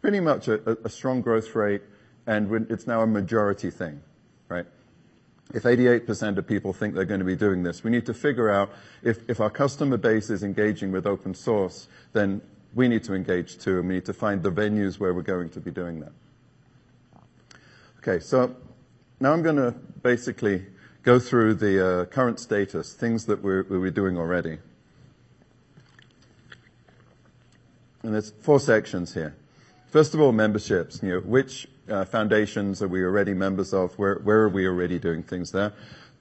pretty 0.00 0.20
much 0.20 0.48
a, 0.48 0.88
strong 0.88 1.20
growth 1.20 1.54
rate, 1.54 1.82
and 2.26 2.70
it's 2.70 2.86
now 2.86 3.02
a 3.02 3.06
majority 3.06 3.70
thing, 3.70 4.00
right? 4.48 4.66
If 5.52 5.64
88% 5.64 6.38
of 6.38 6.46
people 6.46 6.72
think 6.72 6.94
they're 6.94 7.04
going 7.04 7.20
to 7.20 7.26
be 7.26 7.36
doing 7.36 7.64
this, 7.64 7.82
we 7.82 7.90
need 7.90 8.06
to 8.06 8.14
figure 8.14 8.48
out 8.48 8.70
if, 9.02 9.28
if 9.28 9.40
our 9.40 9.50
customer 9.50 9.96
base 9.96 10.30
is 10.30 10.44
engaging 10.44 10.92
with 10.92 11.06
open 11.06 11.34
source, 11.34 11.88
then 12.12 12.40
we 12.74 12.86
need 12.86 13.02
to 13.04 13.14
engage 13.14 13.58
too, 13.58 13.80
and 13.80 13.88
we 13.88 13.94
need 13.94 14.04
to 14.06 14.12
find 14.12 14.42
the 14.42 14.52
venues 14.52 15.00
where 15.00 15.12
we're 15.12 15.22
going 15.22 15.50
to 15.50 15.60
be 15.60 15.72
doing 15.72 16.00
that. 16.00 16.12
Okay, 17.98 18.20
so 18.20 18.54
now 19.18 19.32
I'm 19.32 19.42
going 19.42 19.56
to 19.56 19.72
basically 20.02 20.64
go 21.02 21.18
through 21.18 21.54
the 21.54 22.02
uh, 22.02 22.04
current 22.06 22.38
status, 22.38 22.92
things 22.92 23.26
that 23.26 23.42
we're, 23.42 23.64
we're 23.64 23.90
doing 23.90 24.16
already. 24.18 24.58
And 28.02 28.14
there's 28.14 28.30
four 28.30 28.60
sections 28.60 29.14
here. 29.14 29.34
First 29.88 30.14
of 30.14 30.20
all, 30.20 30.32
memberships. 30.32 31.02
You 31.02 31.10
know, 31.10 31.20
which 31.20 31.68
uh, 31.88 32.04
foundations 32.04 32.82
are 32.82 32.88
we 32.88 33.02
already 33.02 33.34
members 33.34 33.74
of? 33.74 33.98
Where, 33.98 34.16
where 34.16 34.40
are 34.40 34.48
we 34.48 34.66
already 34.66 34.98
doing 34.98 35.22
things 35.22 35.52
there? 35.52 35.72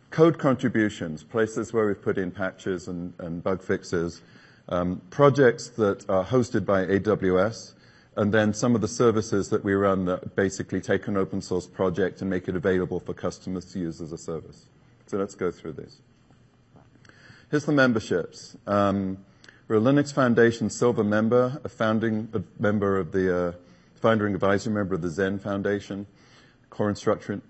Code 0.10 0.40
contributions, 0.40 1.24
places 1.24 1.72
where 1.72 1.86
we've 1.86 2.02
put 2.02 2.18
in 2.18 2.32
patches 2.32 2.88
and, 2.88 3.14
and 3.20 3.44
bug 3.44 3.62
fixes. 3.62 4.22
Um, 4.68 5.02
projects 5.10 5.70
that 5.70 6.08
are 6.10 6.26
hosted 6.26 6.66
by 6.66 6.86
AWS, 6.86 7.74
and 8.16 8.34
then 8.34 8.54
some 8.54 8.76
of 8.76 8.82
the 8.82 8.88
services 8.88 9.50
that 9.50 9.64
we 9.64 9.74
run 9.74 10.06
that 10.06 10.36
basically 10.36 10.82
take 10.82 11.08
an 11.08 11.18
open 11.18 11.42
source 11.42 11.68
project 11.68 12.22
and 12.22 12.30
make 12.30 12.48
it 12.48 12.56
available 12.56 13.00
for 13.00 13.14
customers 13.14 13.66
to 13.74 13.80
use 13.80 14.02
as 14.02 14.12
a 14.12 14.18
service. 14.18 14.66
So 15.08 15.18
let's 15.18 15.36
go 15.36 15.52
through 15.52 15.74
these. 15.74 16.02
Here's 17.50 17.66
the 17.66 17.72
memberships. 17.72 18.56
Um, 18.68 19.18
we're 19.68 19.78
a 19.78 19.82
Linux 19.82 20.14
Foundation 20.14 20.70
Silver 20.70 21.04
member, 21.04 21.60
a 21.64 21.70
founding 21.70 22.30
a 22.34 22.42
member 22.62 22.98
of 22.98 23.12
the 23.12 23.48
uh, 23.48 23.52
founding 23.96 24.34
advisory 24.34 24.74
member 24.74 24.96
of 24.96 25.02
the 25.02 25.08
Xen 25.08 25.40
Foundation, 25.40 26.08
core, 26.70 26.94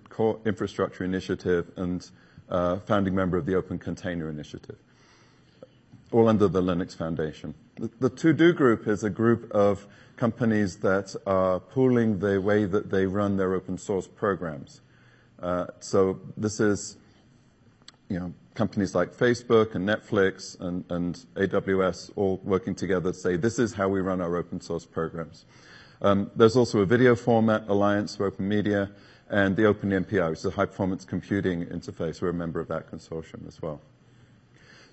core 0.09 0.39
infrastructure 0.45 1.03
initiative, 1.03 1.71
and 1.75 2.09
uh, 2.49 2.77
founding 2.79 3.15
member 3.15 3.37
of 3.37 3.45
the 3.45 3.55
Open 3.55 3.77
Container 3.77 4.29
Initiative, 4.29 4.77
all 6.11 6.27
under 6.27 6.47
the 6.47 6.61
Linux 6.61 6.95
Foundation. 6.95 7.53
The, 7.75 7.89
the 7.99 8.09
To-Do 8.09 8.53
group 8.53 8.87
is 8.87 9.03
a 9.03 9.09
group 9.09 9.51
of 9.51 9.87
companies 10.17 10.77
that 10.77 11.15
are 11.25 11.59
pooling 11.59 12.19
the 12.19 12.41
way 12.41 12.65
that 12.65 12.89
they 12.89 13.05
run 13.05 13.37
their 13.37 13.53
open 13.53 13.77
source 13.77 14.07
programs. 14.07 14.81
Uh, 15.41 15.67
so 15.79 16.19
this 16.35 16.59
is 16.59 16.97
you 18.09 18.19
know, 18.19 18.33
companies 18.55 18.95
like 18.95 19.13
Facebook 19.13 19.75
and 19.75 19.87
Netflix 19.87 20.59
and, 20.59 20.83
and 20.89 21.25
AWS 21.35 22.11
all 22.15 22.41
working 22.43 22.75
together 22.75 23.11
to 23.11 23.17
say 23.17 23.37
this 23.37 23.59
is 23.59 23.73
how 23.73 23.87
we 23.87 24.01
run 24.01 24.19
our 24.19 24.35
open 24.35 24.59
source 24.59 24.85
programs. 24.85 25.45
Um, 26.01 26.31
there's 26.35 26.55
also 26.55 26.79
a 26.79 26.85
video 26.85 27.15
format 27.15 27.67
alliance 27.67 28.15
for 28.15 28.25
open 28.25 28.47
media 28.47 28.89
and 29.29 29.55
the 29.55 29.65
Open 29.65 29.91
MPI, 29.91 30.29
which 30.31 30.39
is 30.39 30.45
a 30.45 30.51
high 30.51 30.65
performance 30.65 31.05
computing 31.05 31.65
interface. 31.67 32.21
We're 32.21 32.29
a 32.29 32.33
member 32.33 32.59
of 32.59 32.67
that 32.69 32.91
consortium 32.91 33.47
as 33.47 33.61
well. 33.61 33.79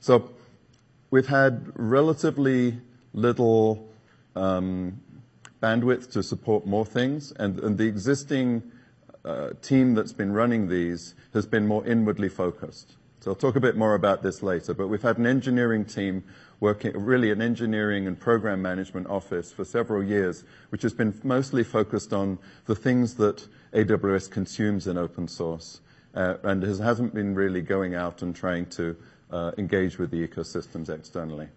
So 0.00 0.30
we've 1.10 1.28
had 1.28 1.72
relatively 1.75 2.78
little 3.12 3.88
um, 4.34 5.00
bandwidth 5.62 6.12
to 6.12 6.22
support 6.22 6.66
more 6.66 6.84
things, 6.84 7.32
and, 7.32 7.78
the 7.78 7.86
existing 7.86 8.62
uh, 9.25 9.50
team 9.62 9.94
that's 9.94 10.12
been 10.12 10.32
running 10.32 10.68
these 10.68 11.14
has 11.32 11.46
been 11.46 11.66
more 11.66 11.84
inwardly 11.86 12.28
focused. 12.28 12.96
So 13.20 13.32
I'll 13.32 13.36
talk 13.36 13.56
a 13.56 13.60
bit 13.60 13.76
more 13.76 13.94
about 13.94 14.22
this 14.22 14.42
later, 14.42 14.72
but 14.72 14.86
we've 14.86 15.02
had 15.02 15.18
an 15.18 15.26
engineering 15.26 15.84
team 15.84 16.22
working, 16.60 16.92
really 16.96 17.32
an 17.32 17.42
engineering 17.42 18.06
and 18.06 18.18
program 18.18 18.62
management 18.62 19.08
office 19.08 19.50
for 19.50 19.64
several 19.64 20.04
years, 20.04 20.44
which 20.68 20.82
has 20.82 20.94
been 20.94 21.18
mostly 21.25 21.64
focused 21.64 22.12
on 22.12 22.38
the 22.66 22.75
things 22.76 23.14
that 23.14 23.46
AWS 23.72 24.30
consumes 24.30 24.86
in 24.86 24.96
open 24.96 25.26
source 25.26 25.80
uh, 26.14 26.36
and 26.44 26.62
has, 26.62 26.78
hasn't 26.78 27.14
been 27.14 27.34
really 27.34 27.62
going 27.62 27.94
out 27.94 28.22
and 28.22 28.34
trying 28.34 28.66
to 28.66 28.96
engage 29.33 29.99
with 29.99 30.11
the 30.11 30.26
ecosystems 30.26 30.88
externally. 30.88 31.49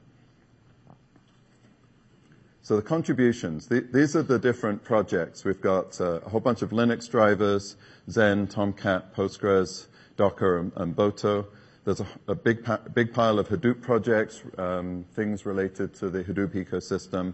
So 2.70 2.76
the 2.76 2.84
contributions, 2.84 3.68
the, 3.68 3.80
these 3.80 4.16
are 4.16 4.22
the 4.22 4.38
different 4.38 4.84
projects. 4.84 5.44
We've 5.44 5.60
got 5.60 6.00
uh, 6.00 6.20
a 6.20 6.30
whole 6.30 6.40
bunch 6.40 6.62
of 6.62 6.70
Linux 6.70 7.10
drivers, 7.10 7.78
Xen, 8.08 8.48
Tomcat, 8.48 9.16
Postgres, 9.16 9.88
Docker, 10.18 10.70
and, 10.76 10.96
Boto. 10.96 11.48
There's 11.84 12.00
a, 12.28 12.36
big, 12.36 12.64
pile 12.64 13.40
of 13.40 13.50
Hadoop 13.50 13.82
projects, 13.82 14.44
um, 14.60 15.04
things 15.16 15.48
related 15.48 15.96
to 15.96 16.12
the 16.12 16.24
Hadoop 16.24 16.54
ecosystem 16.54 17.34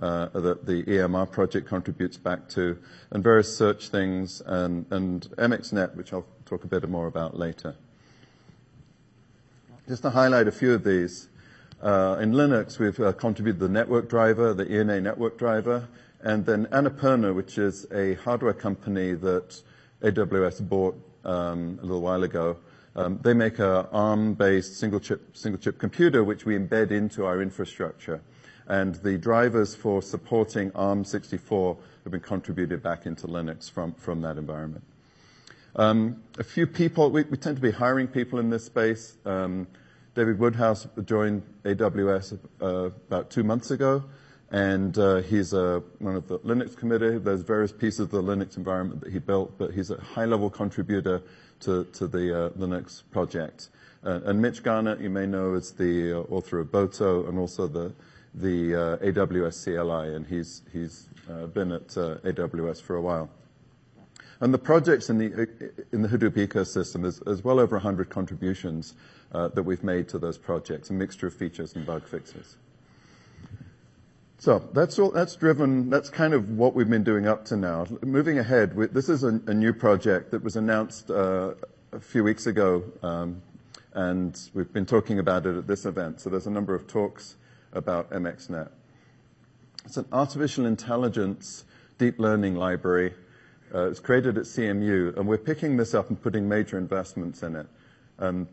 uh, 0.00 0.26
that 0.30 0.66
the 0.66 0.82
EMR 0.82 1.30
project 1.30 1.68
contributes 1.68 2.16
back 2.16 2.48
to, 2.48 2.76
and 3.12 3.22
various 3.22 3.56
search 3.56 3.90
things, 3.90 4.42
and 4.46 4.90
MXNet, 4.90 5.94
which 5.94 6.12
I'll 6.12 6.26
talk 6.44 6.64
a 6.64 6.66
bit 6.66 6.88
more 6.88 7.06
about 7.06 7.38
later. 7.38 7.76
Just 9.88 10.02
to 10.02 10.10
highlight 10.10 10.46
a 10.46 10.52
few 10.52 10.74
of 10.74 10.84
these. 10.84 11.28
Uh, 11.82 12.16
in 12.20 12.32
Linux, 12.32 12.78
we've 12.78 12.98
uh, 13.00 13.12
contributed 13.12 13.58
the 13.58 13.68
network 13.68 14.08
driver, 14.08 14.54
the 14.54 14.70
ENA 14.70 15.00
network 15.00 15.36
driver, 15.36 15.88
and 16.20 16.46
then 16.46 16.66
Annapurna, 16.66 17.34
which 17.34 17.58
is 17.58 17.84
a 17.90 18.14
hardware 18.14 18.52
company 18.52 19.14
that 19.14 19.60
AWS 20.02 20.68
bought 20.68 20.96
um, 21.24 21.80
a 21.80 21.84
little 21.84 22.00
while 22.00 22.22
ago. 22.22 22.58
Um, 22.94 23.18
they 23.22 23.34
make 23.34 23.58
a 23.58 23.88
ARM-based 23.90 24.78
single 24.78 25.00
chip, 25.00 25.36
single 25.36 25.60
chip 25.60 25.80
computer, 25.80 26.22
which 26.22 26.46
we 26.46 26.56
embed 26.56 26.92
into 26.92 27.26
our 27.26 27.42
infrastructure. 27.42 28.20
And 28.68 28.94
the 28.96 29.18
drivers 29.18 29.74
for 29.74 30.00
supporting 30.00 30.70
ARM64 30.70 31.76
have 32.04 32.12
been 32.12 32.20
contributed 32.20 32.84
back 32.84 33.06
into 33.06 33.26
Linux 33.26 33.68
from, 33.68 33.94
from 33.94 34.20
that 34.20 34.38
environment. 34.38 34.84
Um, 35.74 36.22
a 36.38 36.44
few 36.44 36.66
people, 36.66 37.10
we, 37.10 37.24
tend 37.24 37.56
to 37.56 37.62
be 37.62 37.70
hiring 37.70 38.06
people 38.06 38.38
in 38.38 38.50
this 38.50 38.64
space. 38.64 39.16
Um, 39.24 39.66
David 40.14 40.38
Woodhouse 40.38 40.86
joined 41.06 41.42
AWS 41.64 42.38
uh, 42.60 42.66
about 42.66 43.30
two 43.30 43.42
months 43.42 43.70
ago, 43.70 44.04
and 44.50 44.96
uh, 44.98 45.22
he's 45.22 45.54
uh, 45.54 45.80
one 45.98 46.14
of 46.14 46.28
the 46.28 46.38
Linux 46.40 46.76
committee. 46.76 47.16
There's 47.16 47.40
various 47.40 47.72
pieces 47.72 48.00
of 48.00 48.10
the 48.10 48.22
Linux 48.22 48.58
environment 48.58 49.00
that 49.00 49.12
he 49.12 49.18
built, 49.18 49.56
but 49.56 49.72
he's 49.72 49.90
a 49.90 49.98
high-level 49.98 50.50
contributor 50.50 51.22
to, 51.60 51.84
the 51.84 52.52
Linux 52.58 53.02
project. 53.10 53.70
And 54.02 54.42
Mitch 54.42 54.62
Garnaat, 54.62 55.00
you 55.00 55.08
may 55.08 55.26
know, 55.26 55.54
is 55.54 55.72
the 55.72 56.12
author 56.28 56.58
of 56.58 56.66
Boto 56.66 57.26
and 57.28 57.38
also 57.38 57.66
the 57.66 57.94
AWS 58.36 59.64
CLI, 59.64 60.14
and 60.16 60.26
he's 60.26 60.60
been 61.54 61.72
at 61.72 61.88
AWS 61.88 62.82
for 62.82 62.96
a 62.96 63.00
while. 63.00 63.30
And 64.42 64.52
the 64.52 64.58
projects 64.58 65.08
in 65.08 65.18
the 65.18 65.48
in 65.92 66.02
the 66.02 66.08
Hadoop 66.08 66.32
ecosystem, 66.32 67.02
there's 67.24 67.44
well 67.44 67.60
over 67.60 67.76
100 67.76 68.10
contributions 68.10 68.94
uh, 69.30 69.46
that 69.48 69.62
we've 69.62 69.84
made 69.84 70.08
to 70.08 70.18
those 70.18 70.36
projects, 70.36 70.90
a 70.90 70.92
mixture 70.92 71.28
of 71.28 71.34
features 71.34 71.76
and 71.76 71.86
bug 71.86 72.08
fixes. 72.08 72.56
So 74.38 74.58
that's 74.72 74.98
all, 74.98 75.12
that's 75.12 75.36
driven, 75.36 75.90
that's 75.90 76.10
kind 76.10 76.34
of 76.34 76.50
what 76.50 76.74
we've 76.74 76.90
been 76.90 77.04
doing 77.04 77.28
up 77.28 77.44
to 77.46 77.56
now. 77.56 77.86
Moving 78.02 78.40
ahead, 78.40 78.74
this 78.92 79.08
is 79.08 79.22
a, 79.22 79.40
a, 79.46 79.54
new 79.54 79.72
project 79.72 80.32
that 80.32 80.42
was 80.42 80.56
announced 80.56 81.08
uh, 81.12 81.54
a 81.92 82.00
few 82.00 82.24
weeks 82.24 82.48
ago, 82.48 82.82
um, 83.04 83.40
and 83.92 84.36
we've 84.54 84.72
been 84.72 84.86
talking 84.86 85.20
about 85.20 85.46
it 85.46 85.56
at 85.56 85.68
this 85.68 85.84
event. 85.84 86.20
So 86.20 86.30
there's 86.30 86.48
a 86.48 86.50
number 86.50 86.74
of 86.74 86.88
talks 86.88 87.36
about 87.72 88.10
MXNet. 88.10 88.70
It's 89.84 89.96
an 89.96 90.06
artificial 90.12 90.66
intelligence 90.66 91.64
deep 91.98 92.18
learning 92.18 92.56
library. 92.56 93.14
Uh, 93.74 93.88
it's 93.88 94.00
created 94.00 94.36
at 94.36 94.44
CMU, 94.44 95.16
and 95.16 95.26
we're 95.26 95.38
picking 95.38 95.76
this 95.76 95.94
up 95.94 96.10
and 96.10 96.20
putting 96.20 96.48
major 96.48 96.76
investments 96.76 97.42
in 97.42 97.56
it. 97.56 97.66
Um, 98.18 98.48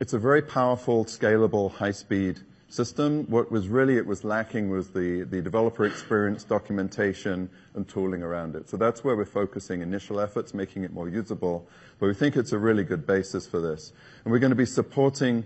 it's 0.00 0.12
a 0.12 0.18
very 0.18 0.42
powerful, 0.42 1.04
scalable, 1.04 1.70
high-speed 1.70 2.40
system. 2.68 3.24
What 3.30 3.50
was 3.50 3.68
really 3.68 3.96
it 3.96 4.06
was 4.06 4.24
lacking 4.24 4.70
was 4.70 4.90
the, 4.90 5.22
the 5.22 5.40
developer 5.40 5.84
experience, 5.84 6.44
documentation, 6.44 7.48
and 7.74 7.88
tooling 7.88 8.22
around 8.22 8.56
it. 8.56 8.68
So 8.68 8.76
that's 8.76 9.04
where 9.04 9.16
we're 9.16 9.24
focusing 9.24 9.82
initial 9.82 10.20
efforts, 10.20 10.52
making 10.52 10.82
it 10.84 10.92
more 10.92 11.08
usable. 11.08 11.66
But 11.98 12.06
we 12.08 12.14
think 12.14 12.36
it's 12.36 12.52
a 12.52 12.58
really 12.58 12.84
good 12.84 13.06
basis 13.06 13.46
for 13.46 13.60
this. 13.60 13.92
And 14.24 14.32
we're 14.32 14.40
going 14.40 14.50
to 14.50 14.56
be 14.56 14.66
supporting 14.66 15.44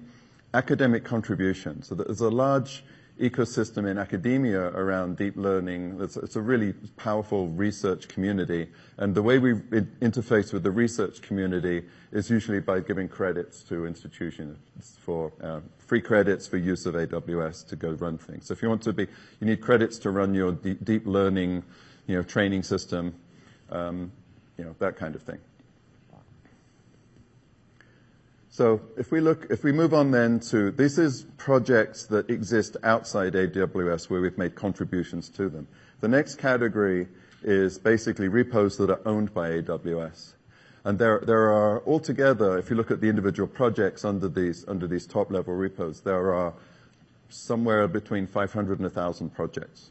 academic 0.54 1.04
contributions. 1.04 1.88
So 1.88 1.94
there's 1.94 2.20
a 2.20 2.30
large 2.30 2.82
ecosystem 3.20 3.88
in 3.88 3.98
academia 3.98 4.68
around 4.68 5.16
deep 5.16 5.36
learning. 5.36 5.98
It's, 6.00 6.36
a 6.36 6.40
really 6.40 6.72
powerful 6.96 7.48
research 7.48 8.08
community. 8.08 8.68
And 8.96 9.14
the 9.14 9.22
way 9.22 9.38
we 9.38 9.54
interface 10.00 10.52
with 10.52 10.62
the 10.62 10.70
research 10.70 11.20
community 11.20 11.84
is 12.12 12.30
usually 12.30 12.60
by 12.60 12.80
giving 12.80 13.08
credits 13.08 13.62
to 13.64 13.86
institutions 13.86 14.56
for 14.98 15.32
uh, 15.42 15.60
free 15.78 16.00
credits 16.00 16.46
for 16.46 16.56
use 16.56 16.86
of 16.86 16.94
AWS 16.94 17.66
to 17.68 17.76
go 17.76 17.90
run 17.90 18.16
things. 18.16 18.46
So 18.46 18.52
if 18.52 18.62
you 18.62 18.68
want 18.68 18.82
to 18.82 18.92
be, 18.92 19.06
you 19.40 19.46
need 19.46 19.60
credits 19.60 19.98
to 19.98 20.10
run 20.10 20.34
your 20.34 20.52
deep, 20.52 20.84
deep 20.84 21.06
learning, 21.06 21.62
you 22.06 22.16
know, 22.16 22.22
training 22.22 22.62
system, 22.62 23.14
um, 23.70 24.10
you 24.56 24.64
know, 24.64 24.74
that 24.78 24.96
kind 24.96 25.14
of 25.14 25.22
thing. 25.22 25.38
So 28.60 28.82
if 28.98 29.10
we 29.10 29.20
look, 29.20 29.46
if 29.48 29.64
we 29.64 29.72
move 29.72 29.94
on 29.94 30.10
then 30.10 30.38
to, 30.50 30.70
this 30.70 30.98
is 30.98 31.24
projects 31.38 32.04
that 32.08 32.28
exist 32.28 32.76
outside 32.82 33.32
AWS 33.32 34.10
where 34.10 34.20
we've 34.20 34.36
made 34.36 34.54
contributions 34.54 35.30
to 35.30 35.48
them. 35.48 35.66
The 36.02 36.08
next 36.08 36.34
category 36.34 37.08
is 37.42 37.78
basically 37.78 38.28
repos 38.28 38.76
that 38.76 38.90
are 38.90 39.00
owned 39.06 39.32
by 39.32 39.48
AWS. 39.48 40.34
And 40.84 40.98
there, 40.98 41.20
there 41.20 41.50
are 41.50 41.82
altogether, 41.86 42.58
if 42.58 42.68
you 42.68 42.76
look 42.76 42.90
at 42.90 43.00
the 43.00 43.08
individual 43.08 43.46
projects 43.48 44.04
under 44.04 44.28
these, 44.28 44.68
under 44.68 44.86
these 44.86 45.06
top 45.06 45.30
level 45.30 45.54
repos, 45.54 46.02
there 46.02 46.34
are 46.34 46.52
somewhere 47.30 47.88
between 47.88 48.26
500 48.26 48.78
and 48.78 48.84
1,000 48.84 49.30
projects, 49.30 49.90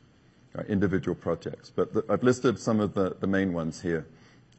right, 0.54 0.68
individual 0.68 1.16
projects. 1.16 1.72
But 1.76 1.92
the, 1.92 2.06
I've 2.08 2.22
listed 2.22 2.60
some 2.60 2.82
of 2.82 2.94
the, 2.94 3.16
the 3.20 3.26
main 3.26 3.52
ones 3.52 3.82
here 3.82 4.06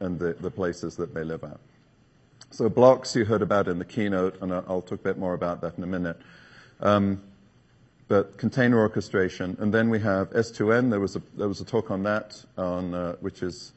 and 0.01 0.19
the, 0.19 0.33
the 0.33 0.51
places 0.51 0.97
that 0.97 1.13
they 1.13 1.23
live 1.23 1.45
at. 1.45 1.61
So 2.53 2.69
Blox 2.69 3.15
you 3.15 3.23
heard 3.23 3.41
about 3.41 3.69
in 3.69 3.79
the 3.79 3.85
keynote, 3.85 4.41
and 4.41 4.53
I'll 4.53 4.81
talk 4.81 4.99
a 4.99 5.03
bit 5.03 5.17
more 5.17 5.33
about 5.33 5.61
that 5.61 5.77
in 5.77 5.83
a 5.85 5.87
minute. 5.87 6.17
Um, 6.81 7.21
but 8.09 8.37
container 8.37 8.77
orchestration, 8.77 9.55
and 9.61 9.73
then 9.73 9.89
we 9.89 9.99
have 10.01 10.31
S2N. 10.31 10.89
There 10.89 10.99
was 10.99 11.15
a 11.15 11.21
there 11.37 11.47
was 11.47 11.61
a 11.61 11.65
talk 11.65 11.91
on 11.91 12.03
that, 12.03 12.43
on 12.57 12.93
uh, 12.93 13.13
which 13.21 13.41
is 13.41 13.71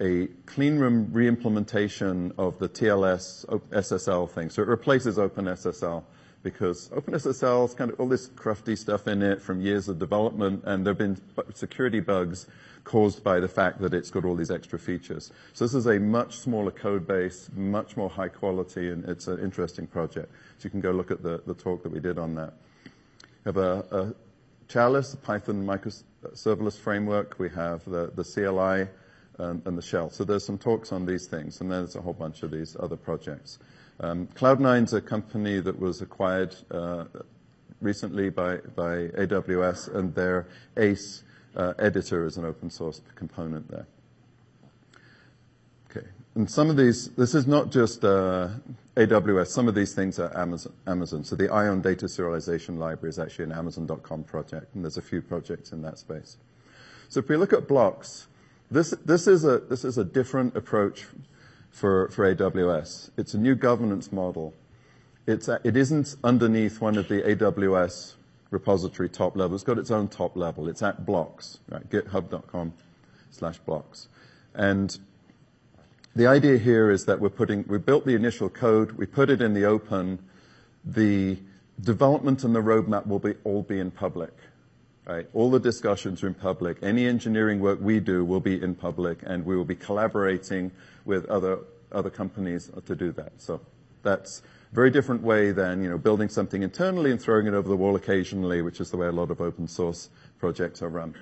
a 0.00 0.28
clean 0.46 0.78
room 0.78 1.08
reimplementation 1.08 2.32
of 2.38 2.60
the 2.60 2.68
TLS 2.68 3.44
SSL 3.70 4.30
thing. 4.30 4.50
So 4.50 4.62
it 4.62 4.68
replaces 4.68 5.16
OpenSSL 5.16 6.04
because 6.42 6.88
OpenSSL 6.90 7.62
has 7.62 7.74
kind 7.74 7.90
of 7.90 8.00
all 8.00 8.08
this 8.08 8.28
crufty 8.28 8.76
stuff 8.76 9.06
in 9.06 9.22
it 9.22 9.40
from 9.40 9.60
years 9.60 9.88
of 9.88 9.98
development, 9.98 10.62
and 10.64 10.84
there 10.84 10.92
have 10.92 10.98
been 10.98 11.20
security 11.54 12.00
bugs 12.00 12.46
caused 12.84 13.22
by 13.22 13.38
the 13.38 13.48
fact 13.48 13.80
that 13.80 13.94
it's 13.94 14.10
got 14.10 14.24
all 14.24 14.34
these 14.34 14.50
extra 14.50 14.78
features. 14.78 15.32
So 15.52 15.64
this 15.64 15.74
is 15.74 15.86
a 15.86 15.98
much 15.98 16.38
smaller 16.38 16.70
code 16.70 17.06
base, 17.06 17.48
much 17.54 17.96
more 17.96 18.10
high 18.10 18.28
quality, 18.28 18.90
and 18.90 19.04
it's 19.08 19.28
an 19.28 19.38
interesting 19.38 19.86
project. 19.86 20.32
So 20.58 20.66
you 20.66 20.70
can 20.70 20.80
go 20.80 20.90
look 20.90 21.10
at 21.10 21.22
the, 21.22 21.42
the 21.46 21.54
talk 21.54 21.82
that 21.84 21.92
we 21.92 22.00
did 22.00 22.18
on 22.18 22.34
that. 22.34 22.54
We 22.84 23.48
have 23.48 23.56
a, 23.56 23.84
a 23.90 24.14
Chalice, 24.68 25.14
a 25.14 25.16
Python 25.16 25.64
microserverless 25.64 26.78
framework. 26.78 27.36
We 27.38 27.50
have 27.50 27.84
the, 27.84 28.10
the 28.14 28.24
CLI 28.24 28.88
and, 29.38 29.62
and, 29.66 29.76
the 29.76 29.82
shell. 29.82 30.10
So 30.10 30.24
there's 30.24 30.44
some 30.44 30.58
talks 30.58 30.92
on 30.92 31.04
these 31.06 31.26
things, 31.26 31.60
and 31.60 31.70
then 31.70 31.80
there's 31.80 31.96
a 31.96 32.00
whole 32.00 32.12
bunch 32.12 32.42
of 32.42 32.50
these 32.50 32.76
other 32.78 32.96
projects. 32.96 33.58
Um, 34.00 34.26
Cloud9's 34.34 34.92
a 34.94 35.00
company 35.00 35.60
that 35.60 35.78
was 35.78 36.02
acquired 36.02 36.56
uh, 36.70 37.04
recently 37.80 38.30
by, 38.30 38.56
AWS, 38.56 39.94
and 39.94 40.14
their 40.14 40.46
ACE 40.76 41.22
uh, 41.56 41.74
editor 41.78 42.26
is 42.26 42.36
an 42.36 42.44
open 42.44 42.70
source 42.70 43.00
component 43.14 43.70
there. 43.70 43.86
Okay. 45.90 46.06
And 46.34 46.50
some 46.50 46.70
of 46.70 46.76
these, 46.76 47.10
this 47.10 47.34
is 47.34 47.46
not 47.46 47.70
just 47.70 48.04
uh, 48.04 48.48
AWS, 48.96 49.48
some 49.48 49.68
of 49.68 49.74
these 49.74 49.94
things 49.94 50.18
are 50.18 50.36
Amazon. 50.86 51.24
So 51.24 51.36
the 51.36 51.52
Ion 51.52 51.82
Data 51.82 52.06
Serialization 52.06 52.78
Library 52.78 53.10
is 53.10 53.18
actually 53.18 53.46
an 53.46 53.52
Amazon.com 53.52 54.24
project, 54.24 54.74
and 54.74 54.84
there's 54.84 54.96
a 54.96 55.02
few 55.02 55.20
projects 55.20 55.72
in 55.72 55.82
that 55.82 55.98
space. 55.98 56.38
So 57.08 57.20
if 57.20 57.28
we 57.28 57.36
look 57.36 57.52
at 57.52 57.68
Blox, 57.68 58.26
is, 59.26 59.42
this 59.42 59.84
is 59.84 59.98
a 59.98 60.04
different 60.04 60.56
approach 60.56 61.06
for, 61.72 62.08
for 62.10 62.32
AWS. 62.32 63.10
It's 63.16 63.34
a 63.34 63.38
new 63.38 63.56
governance 63.56 64.12
model. 64.12 64.54
It's, 65.26 65.48
it 65.48 65.76
isn't 65.76 66.16
underneath 66.22 66.80
one 66.80 66.96
of 66.96 67.08
the 67.08 67.22
AWS 67.22 68.14
repository 68.50 69.08
top 69.08 69.36
level. 69.36 69.54
It's 69.54 69.64
got 69.64 69.78
its 69.78 69.90
own 69.90 70.08
top 70.08 70.36
level. 70.36 70.68
It's 70.68 70.82
at 70.82 71.04
Blox, 71.04 71.58
right? 71.68 71.88
github.com 71.88 72.74
slash 73.30 73.60
Blox. 73.66 74.06
And 74.54 74.96
the 76.14 76.26
idea 76.26 76.58
here 76.58 76.90
is 76.90 77.06
that 77.06 77.18
we're 77.18 77.30
putting, 77.30 77.64
we 77.66 77.78
built 77.78 78.04
the 78.04 78.14
initial 78.14 78.50
code, 78.50 78.92
we 78.92 79.06
put 79.06 79.30
it 79.30 79.40
in 79.40 79.54
the 79.54 79.64
open, 79.64 80.18
the 80.84 81.38
development 81.80 82.44
and 82.44 82.54
the 82.54 82.60
roadmap 82.60 83.06
will 83.06 83.18
be 83.18 83.34
all 83.44 83.62
be 83.62 83.80
in 83.80 83.90
public. 83.90 84.34
Right? 85.04 85.28
All 85.34 85.50
the 85.50 85.58
discussions 85.58 86.22
are 86.22 86.28
in 86.28 86.34
public. 86.34 86.78
Any 86.82 87.06
engineering 87.06 87.58
work 87.58 87.80
we 87.80 87.98
do 87.98 88.24
will 88.24 88.40
be 88.40 88.62
in 88.62 88.74
public, 88.74 89.18
and 89.24 89.44
we 89.44 89.56
will 89.56 89.64
be 89.64 89.74
collaborating 89.74 90.70
with 91.04 91.26
other 91.26 91.58
other 91.92 92.10
companies 92.10 92.70
to 92.86 92.94
do 92.94 93.12
that. 93.12 93.32
So 93.38 93.60
that's 94.02 94.42
a 94.72 94.74
very 94.74 94.90
different 94.90 95.22
way 95.22 95.52
than, 95.52 95.82
you 95.82 95.90
know, 95.90 95.98
building 95.98 96.28
something 96.28 96.62
internally 96.62 97.10
and 97.10 97.20
throwing 97.20 97.46
it 97.46 97.54
over 97.54 97.68
the 97.68 97.76
wall 97.76 97.96
occasionally, 97.96 98.62
which 98.62 98.80
is 98.80 98.90
the 98.90 98.96
way 98.96 99.06
a 99.06 99.12
lot 99.12 99.30
of 99.30 99.40
open 99.40 99.68
source 99.68 100.10
projects 100.38 100.82
are 100.82 100.88
run. 100.88 101.14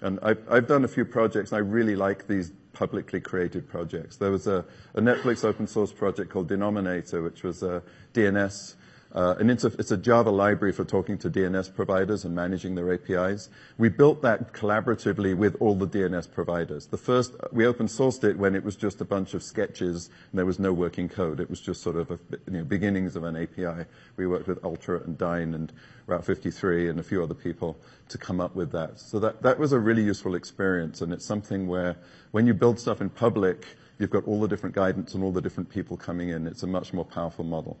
And 0.00 0.18
I've, 0.22 0.66
done 0.66 0.84
a 0.84 0.88
few 0.88 1.04
projects, 1.04 1.52
and 1.52 1.58
I 1.58 1.60
really 1.60 1.94
like 1.94 2.26
these 2.26 2.50
publicly 2.72 3.20
created 3.20 3.68
projects. 3.68 4.16
There 4.16 4.32
was 4.32 4.48
a, 4.48 4.64
a 4.94 5.00
Netflix 5.00 5.44
open 5.44 5.68
source 5.68 5.92
project 5.92 6.30
called 6.30 6.48
Denominator, 6.48 7.22
which 7.22 7.44
was 7.44 7.62
a 7.62 7.82
DNS 8.12 8.74
uh, 9.14 9.34
it's 9.38 9.90
a 9.90 9.96
Java 9.96 10.30
library 10.30 10.72
for 10.72 10.84
talking 10.84 11.18
to 11.18 11.28
DNS 11.28 11.74
providers 11.74 12.24
and 12.24 12.34
managing 12.34 12.74
their 12.74 12.94
APIs. 12.94 13.50
We 13.76 13.90
built 13.90 14.22
that 14.22 14.54
collaboratively 14.54 15.36
with 15.36 15.54
all 15.60 15.74
the 15.74 15.86
DNS 15.86 16.32
providers. 16.32 16.86
The 16.86 16.96
first, 16.96 17.34
we 17.52 17.66
open 17.66 17.88
sourced 17.88 18.24
it 18.24 18.38
when 18.38 18.54
it 18.54 18.64
was 18.64 18.74
just 18.74 19.02
a 19.02 19.04
bunch 19.04 19.34
of 19.34 19.42
sketches 19.42 20.08
and 20.30 20.38
there 20.38 20.46
was 20.46 20.58
no 20.58 20.72
working 20.72 21.10
code. 21.10 21.40
It 21.40 21.50
was 21.50 21.60
just 21.60 21.82
sort 21.82 21.96
of 21.96 22.10
a, 22.10 22.18
you 22.46 22.58
know, 22.58 22.64
beginnings 22.64 23.14
of 23.14 23.24
an 23.24 23.36
API. 23.36 23.84
We 24.16 24.26
worked 24.26 24.48
with 24.48 24.64
Ultra 24.64 25.02
and 25.02 25.18
Dyn 25.18 25.54
and 25.54 25.72
Route 26.06 26.24
53 26.24 26.88
and 26.88 26.98
a 26.98 27.02
few 27.02 27.22
other 27.22 27.34
people 27.34 27.76
to 28.08 28.16
come 28.16 28.40
up 28.40 28.54
with 28.54 28.72
that. 28.72 28.98
So 28.98 29.18
that, 29.18 29.42
that 29.42 29.58
was 29.58 29.72
a 29.72 29.78
really 29.78 30.02
useful 30.02 30.34
experience 30.34 31.02
and 31.02 31.12
it's 31.12 31.26
something 31.26 31.66
where 31.66 31.96
when 32.30 32.46
you 32.46 32.54
build 32.54 32.80
stuff 32.80 33.02
in 33.02 33.10
public, 33.10 33.66
you've 33.98 34.10
got 34.10 34.24
all 34.24 34.40
the 34.40 34.48
different 34.48 34.74
guidance 34.74 35.12
and 35.12 35.22
all 35.22 35.32
the 35.32 35.42
different 35.42 35.68
people 35.68 35.98
coming 35.98 36.30
in. 36.30 36.46
It's 36.46 36.62
a 36.62 36.66
much 36.66 36.94
more 36.94 37.04
powerful 37.04 37.44
model. 37.44 37.76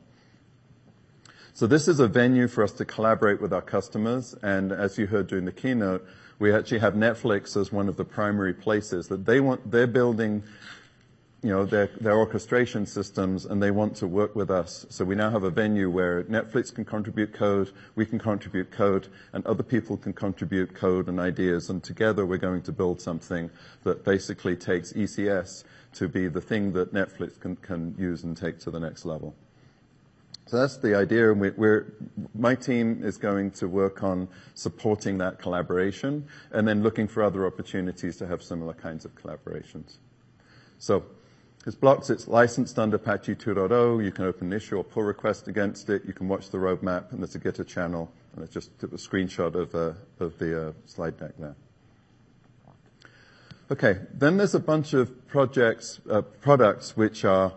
So 1.54 1.66
this 1.66 1.86
is 1.86 2.00
a 2.00 2.08
venue 2.08 2.48
for 2.48 2.64
us 2.64 2.72
to 2.72 2.86
collaborate 2.86 3.42
with 3.42 3.52
our 3.52 3.60
customers. 3.60 4.34
And 4.42 4.72
as 4.72 4.96
you 4.96 5.06
heard 5.06 5.26
during 5.26 5.44
the 5.44 5.52
keynote, 5.52 6.06
we 6.38 6.50
actually 6.50 6.78
have 6.78 6.94
Netflix 6.94 7.60
as 7.60 7.70
one 7.70 7.90
of 7.90 7.96
the 7.98 8.06
primary 8.06 8.54
places 8.54 9.06
that 9.08 9.26
they're 9.26 9.86
building, 9.86 10.42
you 11.42 11.50
know, 11.50 11.66
their, 11.66 11.90
orchestration 12.06 12.86
systems 12.86 13.44
and 13.44 13.62
they 13.62 13.70
want 13.70 13.96
to 13.96 14.06
work 14.06 14.34
with 14.34 14.50
us. 14.50 14.86
So 14.88 15.04
we 15.04 15.14
now 15.14 15.28
have 15.28 15.44
a 15.44 15.50
venue 15.50 15.90
where 15.90 16.24
Netflix 16.24 16.74
can 16.74 16.86
contribute 16.86 17.34
code, 17.34 17.70
we 17.96 18.06
can 18.06 18.18
contribute 18.18 18.70
code, 18.70 19.08
and 19.34 19.44
other 19.44 19.62
people 19.62 19.98
can 19.98 20.14
contribute 20.14 20.74
code 20.74 21.06
and 21.06 21.20
ideas. 21.20 21.68
And 21.68 21.84
together 21.84 22.24
we're 22.24 22.38
going 22.38 22.62
to 22.62 22.72
build 22.72 22.98
something 22.98 23.50
that 23.82 24.06
basically 24.06 24.56
takes 24.56 24.94
ECS 24.94 25.64
to 25.92 26.08
be 26.08 26.28
the 26.28 26.40
thing 26.40 26.72
that 26.72 26.94
Netflix 26.94 27.38
can 27.60 27.94
use 27.98 28.24
and 28.24 28.34
take 28.34 28.58
to 28.60 28.70
the 28.70 28.80
next 28.80 29.04
level. 29.04 29.34
So 30.46 30.58
that's 30.58 30.76
the 30.76 30.96
idea, 30.96 31.32
and 31.32 31.40
we're, 31.40 31.94
my 32.34 32.54
team 32.54 33.00
is 33.02 33.16
going 33.16 33.52
to 33.52 33.68
work 33.68 34.02
on 34.02 34.28
supporting 34.54 35.18
that 35.18 35.38
collaboration 35.38 36.26
and 36.50 36.66
then 36.66 36.82
looking 36.82 37.08
for 37.08 37.22
other 37.22 37.46
opportunities 37.46 38.16
to 38.18 38.26
have 38.26 38.42
similar 38.42 38.74
kinds 38.74 39.04
of 39.04 39.14
collaborations. 39.14 39.96
So 40.78 41.04
it's 41.64 41.76
Blox, 41.76 42.10
it's 42.10 42.26
licensed 42.26 42.78
under 42.78 42.96
Apache 42.96 43.36
2.0. 43.36 44.04
You 44.04 44.10
can 44.10 44.24
open 44.24 44.48
an 44.48 44.52
issue 44.52 44.76
or 44.76 44.84
pull 44.84 45.04
request 45.04 45.46
against 45.46 45.88
it. 45.88 46.02
You 46.04 46.12
can 46.12 46.26
watch 46.28 46.50
the 46.50 46.58
roadmap, 46.58 47.12
and 47.12 47.20
there's 47.20 47.36
a 47.36 47.40
Gitter 47.40 47.66
channel, 47.66 48.12
and 48.34 48.44
it's 48.44 48.52
just 48.52 48.70
a 48.82 48.88
screenshot 48.88 49.54
of, 49.54 49.74
uh, 49.74 49.92
of 50.18 50.36
the 50.38 50.68
uh, 50.68 50.72
slide 50.86 51.18
deck 51.18 51.32
there. 51.38 51.54
Okay, 53.70 54.00
then 54.12 54.36
there's 54.36 54.56
a 54.56 54.60
bunch 54.60 54.92
of 54.92 55.26
projects, 55.28 56.00
uh, 56.10 56.20
products 56.20 56.96
which 56.96 57.24
are 57.24 57.54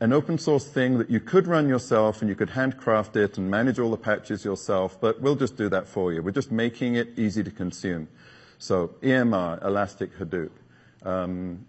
an 0.00 0.14
open 0.14 0.38
source 0.38 0.64
thing 0.64 0.96
that 0.96 1.10
you 1.10 1.20
could 1.20 1.46
run 1.46 1.68
yourself 1.68 2.22
and 2.22 2.28
you 2.28 2.34
could 2.34 2.50
handcraft 2.50 3.16
it 3.16 3.36
and 3.36 3.50
manage 3.50 3.78
all 3.78 3.90
the 3.90 3.98
patches 3.98 4.44
yourself, 4.44 4.98
but 4.98 5.20
we'll 5.20 5.36
just 5.36 5.56
do 5.56 5.68
that 5.68 5.86
for 5.86 6.12
you. 6.12 6.22
We're 6.22 6.30
just 6.30 6.50
making 6.50 6.94
it 6.94 7.10
easy 7.18 7.44
to 7.44 7.50
consume. 7.50 8.08
So 8.58 8.88
EMR, 9.02 9.62
Elastic 9.62 10.18
Hadoop. 10.18 10.50
Um, 11.02 11.66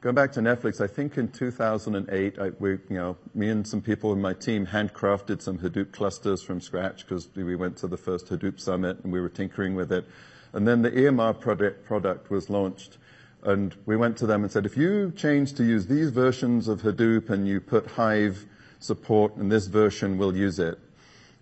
going 0.00 0.14
back 0.14 0.32
to 0.32 0.40
Netflix, 0.40 0.80
I 0.80 0.86
think 0.86 1.18
in 1.18 1.28
2008, 1.28 2.38
I, 2.38 2.48
we, 2.58 2.70
you 2.70 2.80
know, 2.90 3.16
me 3.34 3.50
and 3.50 3.66
some 3.66 3.82
people 3.82 4.14
in 4.14 4.22
my 4.22 4.32
team 4.32 4.66
handcrafted 4.66 5.42
some 5.42 5.58
Hadoop 5.58 5.92
clusters 5.92 6.42
from 6.42 6.62
scratch 6.62 7.06
because 7.06 7.28
we 7.34 7.56
went 7.56 7.76
to 7.78 7.86
the 7.86 7.98
first 7.98 8.28
Hadoop 8.28 8.58
summit 8.58 9.04
and 9.04 9.12
we 9.12 9.20
were 9.20 9.28
tinkering 9.28 9.74
with 9.74 9.92
it. 9.92 10.06
And 10.54 10.66
then 10.66 10.80
the 10.80 10.90
EMR 10.90 11.38
product, 11.38 11.84
product 11.84 12.30
was 12.30 12.48
launched 12.48 12.96
and 13.42 13.74
we 13.86 13.96
went 13.96 14.16
to 14.18 14.26
them 14.26 14.42
and 14.42 14.50
said, 14.50 14.66
if 14.66 14.76
you 14.76 15.12
change 15.16 15.54
to 15.54 15.64
use 15.64 15.86
these 15.86 16.10
versions 16.10 16.68
of 16.68 16.82
Hadoop 16.82 17.30
and 17.30 17.46
you 17.46 17.60
put 17.60 17.86
Hive 17.86 18.44
support 18.80 19.36
in 19.36 19.48
this 19.48 19.66
version, 19.66 20.18
we'll 20.18 20.36
use 20.36 20.58
it. 20.58 20.78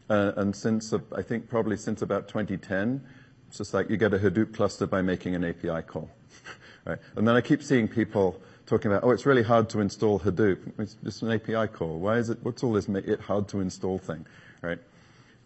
Uh, 0.09 0.33
and 0.37 0.55
since, 0.55 0.93
uh, 0.93 0.99
I 1.17 1.23
think 1.23 1.49
probably 1.49 1.77
since 1.77 2.03
about 2.03 2.29
2010, 2.29 3.03
it's 3.49 3.59
just 3.59 3.75
like 3.75 3.91
you 3.91 3.97
get 3.97 4.15
a 4.15 4.19
Hadoop 4.19 4.55
cluster 4.55 4.87
by 4.87 5.03
making 5.03 5.35
an 5.35 5.45
API 5.45 5.83
call. 5.83 6.11
right? 6.85 6.99
And 7.17 7.27
then 7.27 7.35
I 7.35 7.41
keep 7.41 7.63
seeing 7.63 7.89
people 7.89 8.41
talking 8.67 8.91
about, 8.91 9.05
oh, 9.05 9.11
it's 9.11 9.27
really 9.27 9.43
hard 9.43 9.69
to 9.71 9.81
install 9.81 10.21
Hadoop. 10.21 10.59
It's 10.79 10.97
just 11.03 11.23
an 11.23 11.33
API 11.33 11.69
call. 11.73 11.99
Why 11.99 12.19
is 12.19 12.31
it, 12.31 12.39
what's 12.43 12.63
all 12.63 12.73
this 12.73 12.89
it 12.89 13.21
hard 13.21 13.49
to 13.49 13.61
install 13.61 13.99
thing, 13.99 14.27
right? 14.63 14.79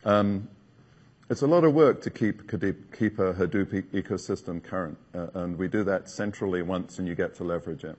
Um, 0.04 0.48
it's 1.30 1.42
a 1.42 1.46
lot 1.46 1.62
of 1.62 1.72
work 1.72 2.02
to 2.02 2.10
keep, 2.10 2.50
keep 2.50 3.20
a 3.20 3.32
Hadoop 3.32 3.84
ecosystem 3.92 4.60
current, 4.62 4.98
uh, 5.14 5.28
and 5.34 5.56
we 5.56 5.68
do 5.68 5.84
that 5.84 6.10
centrally 6.10 6.60
once 6.60 6.98
and 6.98 7.06
you 7.06 7.14
get 7.14 7.36
to 7.36 7.44
leverage 7.44 7.84
it. 7.84 7.96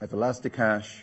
I 0.00 0.04
have 0.04 0.12
Elasticache, 0.12 1.02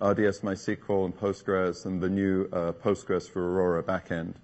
RDS 0.00 0.40
MySQL, 0.40 1.06
and 1.06 1.16
Postgres, 1.16 1.86
and 1.86 2.00
the 2.00 2.08
new 2.08 2.48
uh, 2.52 2.70
Postgres 2.70 3.28
for 3.28 3.40
Aurora 3.40 3.82
backend. 3.82 4.34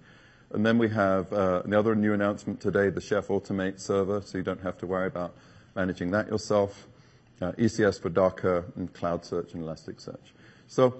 And 0.51 0.65
then 0.65 0.77
we 0.77 0.89
have 0.89 1.31
uh, 1.31 1.61
another 1.63 1.95
new 1.95 2.13
announcement 2.13 2.59
today, 2.59 2.89
the 2.89 2.99
Chef 2.99 3.27
Automate 3.27 3.79
server, 3.79 4.21
so 4.21 4.37
you 4.37 4.43
don't 4.43 4.61
have 4.61 4.77
to 4.79 4.85
worry 4.85 5.07
about 5.07 5.35
managing 5.75 6.11
that 6.11 6.27
yourself. 6.27 6.87
Uh, 7.41 7.53
ECS 7.53 8.01
for 8.01 8.09
Docker 8.09 8.65
and 8.75 8.93
Cloud 8.93 9.23
Search 9.23 9.53
and 9.53 9.63
Elasticsearch. 9.63 10.33
So 10.67 10.93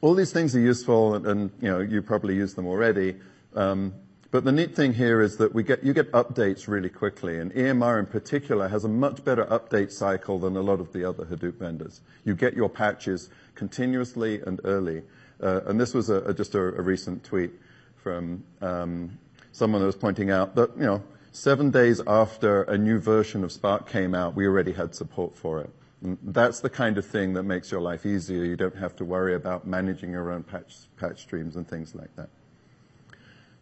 all 0.00 0.14
these 0.14 0.32
things 0.32 0.54
are 0.54 0.60
useful, 0.60 1.16
and, 1.16 1.26
and 1.26 1.50
you 1.60 1.68
know 1.68 1.80
you 1.80 2.00
probably 2.00 2.36
use 2.36 2.54
them 2.54 2.68
already. 2.68 3.16
Um, 3.56 3.92
the 4.40 4.52
neat 4.52 4.74
thing 4.74 4.92
here 4.92 5.20
is 5.20 5.36
that 5.36 5.54
you 5.54 5.92
get 5.92 6.12
updates 6.12 6.68
really 6.68 6.88
quickly, 6.88 7.38
and 7.38 7.52
EMR 7.52 7.98
in 7.98 8.06
particular 8.06 8.68
has 8.68 8.84
a 8.84 8.88
much 8.88 9.24
better 9.24 9.44
update 9.46 9.92
cycle 9.92 10.38
than 10.38 10.56
a 10.56 10.60
lot 10.60 10.80
of 10.80 10.92
the 10.92 11.08
other 11.08 11.24
Hadoop 11.24 11.54
vendors. 11.54 12.00
You 12.24 12.34
get 12.34 12.54
your 12.54 12.68
patches 12.68 13.30
continuously 13.54 14.40
and 14.40 14.60
early. 14.64 15.02
Uh, 15.42 15.60
and 15.66 15.80
this 15.80 15.92
was 15.92 16.08
just 16.36 16.54
a, 16.54 16.60
recent 16.60 17.24
tweet 17.24 17.52
from 17.96 18.42
um, 18.62 19.18
someone 19.52 19.80
that 19.80 19.86
was 19.86 19.96
pointing 19.96 20.30
out 20.30 20.54
that, 20.54 20.76
you 20.76 20.84
know, 20.84 21.02
seven 21.32 21.70
days 21.70 22.00
after 22.06 22.62
a 22.62 22.78
new 22.78 22.98
version 22.98 23.44
of 23.44 23.52
Spark 23.52 23.88
came 23.88 24.14
out, 24.14 24.34
we 24.34 24.46
already 24.46 24.72
had 24.72 24.94
support 24.94 25.36
for 25.36 25.60
it. 25.60 25.70
And 26.02 26.18
that's 26.22 26.60
the 26.60 26.70
kind 26.70 26.98
of 26.98 27.06
thing 27.06 27.34
that 27.34 27.42
makes 27.42 27.70
your 27.70 27.80
life 27.80 28.06
easier. 28.06 28.44
You 28.44 28.56
don't 28.56 28.76
have 28.76 28.96
to 28.96 29.04
worry 29.04 29.34
about 29.34 29.66
managing 29.66 30.12
your 30.12 30.30
own 30.30 30.42
patch, 30.42 30.74
patch 30.96 31.20
streams 31.22 31.56
and 31.56 31.68
things 31.68 31.94
like 31.94 32.14
that. 32.16 32.28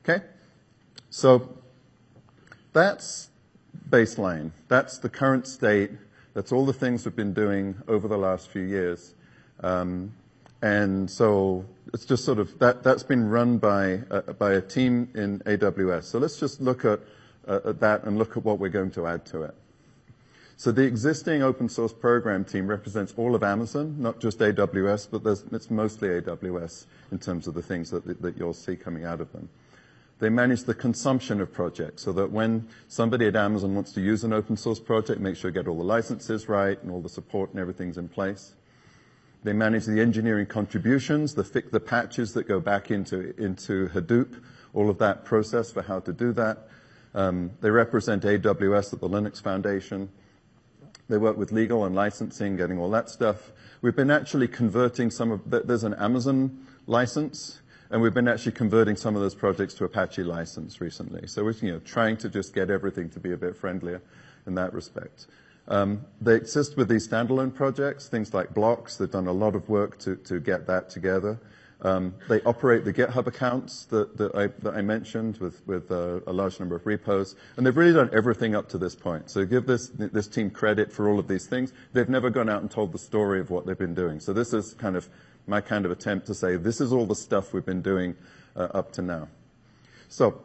Okay? 0.05 0.25
So 1.15 1.49
that's 2.73 3.31
baseline. 3.89 4.51
That's 4.67 4.99
the 4.99 5.09
current 5.09 5.47
state. 5.47 5.93
That's 6.35 6.51
all 6.51 6.67
the 6.67 6.73
things 6.73 7.05
we've 7.05 7.15
been 7.15 7.33
doing 7.33 7.77
over 7.87 8.09
the 8.09 8.19
last 8.19 8.49
few 8.49 8.63
years. 8.63 9.15
Um, 9.61 10.13
and 10.61 11.09
so 11.09 11.67
it's 11.93 12.05
just 12.05 12.25
sort 12.25 12.41
of 12.41 12.59
that, 12.59 12.83
that's 12.83 13.05
been 13.05 13.29
run 13.29 13.59
by, 13.59 14.01
uh, 14.11 14.33
by 14.33 14.55
a 14.55 14.61
team 14.61 15.09
in 15.15 15.39
AWS. 15.47 16.03
So 16.03 16.19
let's 16.19 16.41
just 16.41 16.61
look 16.61 16.85
at, 16.85 16.99
uh, 17.47 17.61
at 17.65 17.79
that 17.79 18.03
and 18.03 18.19
look 18.19 18.37
at 18.37 18.45
what 18.45 18.59
we're 18.59 18.69
going 18.69 18.91
to 18.91 19.07
add 19.07 19.25
to 19.27 19.43
it. 19.43 19.55
So 20.57 20.73
the 20.73 20.83
existing 20.83 21.45
open 21.45 21.69
source 21.69 21.93
program 21.93 22.45
team 22.45 22.67
represents 22.67 23.15
all 23.17 23.37
of 23.37 23.45
Amazon, 23.45 23.95
not 24.01 24.19
just 24.19 24.41
AWS, 24.41 25.07
but 25.13 25.25
it's 25.55 25.71
mostly 25.71 26.09
AWS 26.09 26.87
in 27.13 27.21
terms 27.21 27.47
of 27.47 27.55
the 27.55 27.63
things 27.63 27.93
that, 27.93 28.21
that 28.21 28.37
you'll 28.37 28.53
see 28.53 28.75
coming 28.75 29.05
out 29.05 29.21
of 29.21 29.31
them. 29.33 29.49
They 30.21 30.29
manage 30.29 30.65
the 30.65 30.75
consumption 30.75 31.41
of 31.41 31.53
projects 31.53 32.03
so 32.03 32.13
that 32.13 32.31
when 32.31 32.69
somebody 32.89 33.27
at 33.27 33.37
Amazon 33.37 33.75
wants 33.75 33.93
to 33.93 34.01
use 34.01 34.23
an 34.23 34.33
open 34.33 34.57
source 34.57 34.79
project, 34.79 35.21
make 35.21 35.37
sure 35.37 35.51
you 35.51 35.55
get 35.55 35.67
all 35.67 35.77
the 35.77 35.85
licenses 35.85 36.49
right 36.49 36.81
and 36.83 36.91
all 36.91 37.01
the 37.01 37.09
support 37.09 37.51
and 37.51 37.59
everything's 37.59 37.99
in 37.99 38.09
place. 38.09 38.55
They 39.43 39.53
manage 39.53 39.85
the 39.85 40.01
engineering 40.01 40.47
contributions, 40.47 41.35
the, 41.35 41.43
the 41.71 41.81
patches 41.81 42.33
that 42.33 42.49
go 42.49 42.61
back 42.61 42.91
into, 42.91 43.35
into 43.43 43.89
Hadoop, 43.89 44.41
all 44.73 44.89
of 44.89 44.99
that 44.99 45.25
process 45.25 45.71
for 45.71 45.83
how 45.83 46.01
to 46.01 46.13
do 46.13 46.33
that. 46.33 46.69
Um, 47.15 47.51
they 47.61 47.71
represent 47.71 48.23
AWS 48.23 48.95
at 48.95 49.01
the 49.01 49.09
Linux 49.09 49.43
Foundation. 49.43 50.09
They 51.09 51.19
work 51.19 51.37
with 51.37 51.53
legal 51.53 51.85
and 51.85 51.95
licensing, 51.95 52.57
getting 52.57 52.79
all 52.79 52.91
that 52.91 53.11
stuff. 53.11 53.53
We've 53.83 53.95
been 53.95 54.11
actually 54.11 54.49
converting 54.49 55.11
some 55.11 55.31
of, 55.31 55.43
there's 55.51 55.85
an 55.85 55.95
Amazon 55.95 56.67
license 56.87 57.61
and 57.95 58.03
we've 58.03 58.13
been 58.13 58.27
actually 58.27 58.51
converting 58.51 58.97
some 58.97 59.15
of 59.15 59.23
those 59.23 59.37
projects 59.37 59.73
to 59.73 59.85
Apache 59.85 60.25
license 60.25 60.81
recently. 60.81 61.29
So 61.29 61.45
we're 61.45 61.53
you 61.53 61.75
know, 61.75 61.79
trying 61.79 62.17
to 62.17 62.29
just 62.29 62.53
get 62.53 62.69
everything 62.69 63.09
to 63.11 63.21
be 63.21 63.31
a 63.31 63.37
bit 63.37 63.57
friendlier 63.57 64.03
in 64.49 64.57
that 64.57 64.75
respect. 64.75 65.29
Um, 65.69 66.05
they 66.21 66.35
exist 66.35 66.77
with 66.77 66.89
these 66.89 67.07
standalone 67.07 67.55
projects, 67.55 68.09
things 68.09 68.35
like 68.35 68.53
Blox. 68.53 68.99
They've 68.99 69.09
done 69.09 69.29
a 69.29 69.33
lot 69.33 69.55
of 69.55 69.69
work 69.69 69.97
to, 70.01 70.17
to 70.17 70.41
get 70.41 70.67
that 70.67 70.91
together. 70.91 71.39
Um, 71.83 72.17
they 72.29 72.41
operate 72.43 72.85
the 72.85 72.93
GitHub 72.93 73.29
accounts 73.29 73.85
that, 73.87 74.17
that, 74.17 74.35
I, 74.35 74.49
that 74.63 74.75
I, 74.75 74.83
mentioned 74.83 75.37
with, 75.37 75.65
with 75.67 75.93
uh, 75.93 76.19
a 76.27 76.33
large 76.33 76.59
number 76.59 76.75
of 76.75 76.87
repos, 76.87 77.37
and 77.57 77.65
they've 77.65 77.77
really 77.77 77.93
done 77.93 78.11
everything 78.13 78.57
up 78.57 78.69
to 78.71 78.79
this 78.79 78.97
point. 78.97 79.31
So 79.31 79.45
give 79.45 79.67
this, 79.67 79.91
this 79.95 80.27
team 80.27 80.51
credit 80.51 80.91
for 80.91 81.09
all 81.09 81.21
of 81.21 81.29
these 81.29 81.47
things. 81.47 81.73
They've 81.93 82.09
never 82.09 82.31
gone 82.31 82.49
out 82.49 82.63
and 82.63 82.71
told 82.71 82.91
the 82.93 82.99
story 82.99 83.39
of 83.39 83.51
what 83.51 83.67
they've 83.67 83.79
been 83.79 83.95
doing. 83.95 84.19
So 84.19 84.33
this 84.33 84.53
is 84.53 84.75
kind 84.75 84.97
of 84.97 85.09
my 85.47 85.61
kind 85.61 85.85
of 85.85 85.91
attempt 85.91 86.27
to 86.27 86.35
say 86.35 86.57
this 86.57 86.81
is 86.81 86.93
all 86.93 87.07
the 87.07 87.15
stuff 87.15 87.53
we've 87.53 87.67
been 87.67 87.83
doing 87.83 88.17
uh, 88.57 88.69
up 88.75 88.93
to 88.93 89.03
now. 89.03 89.29
So 90.09 90.41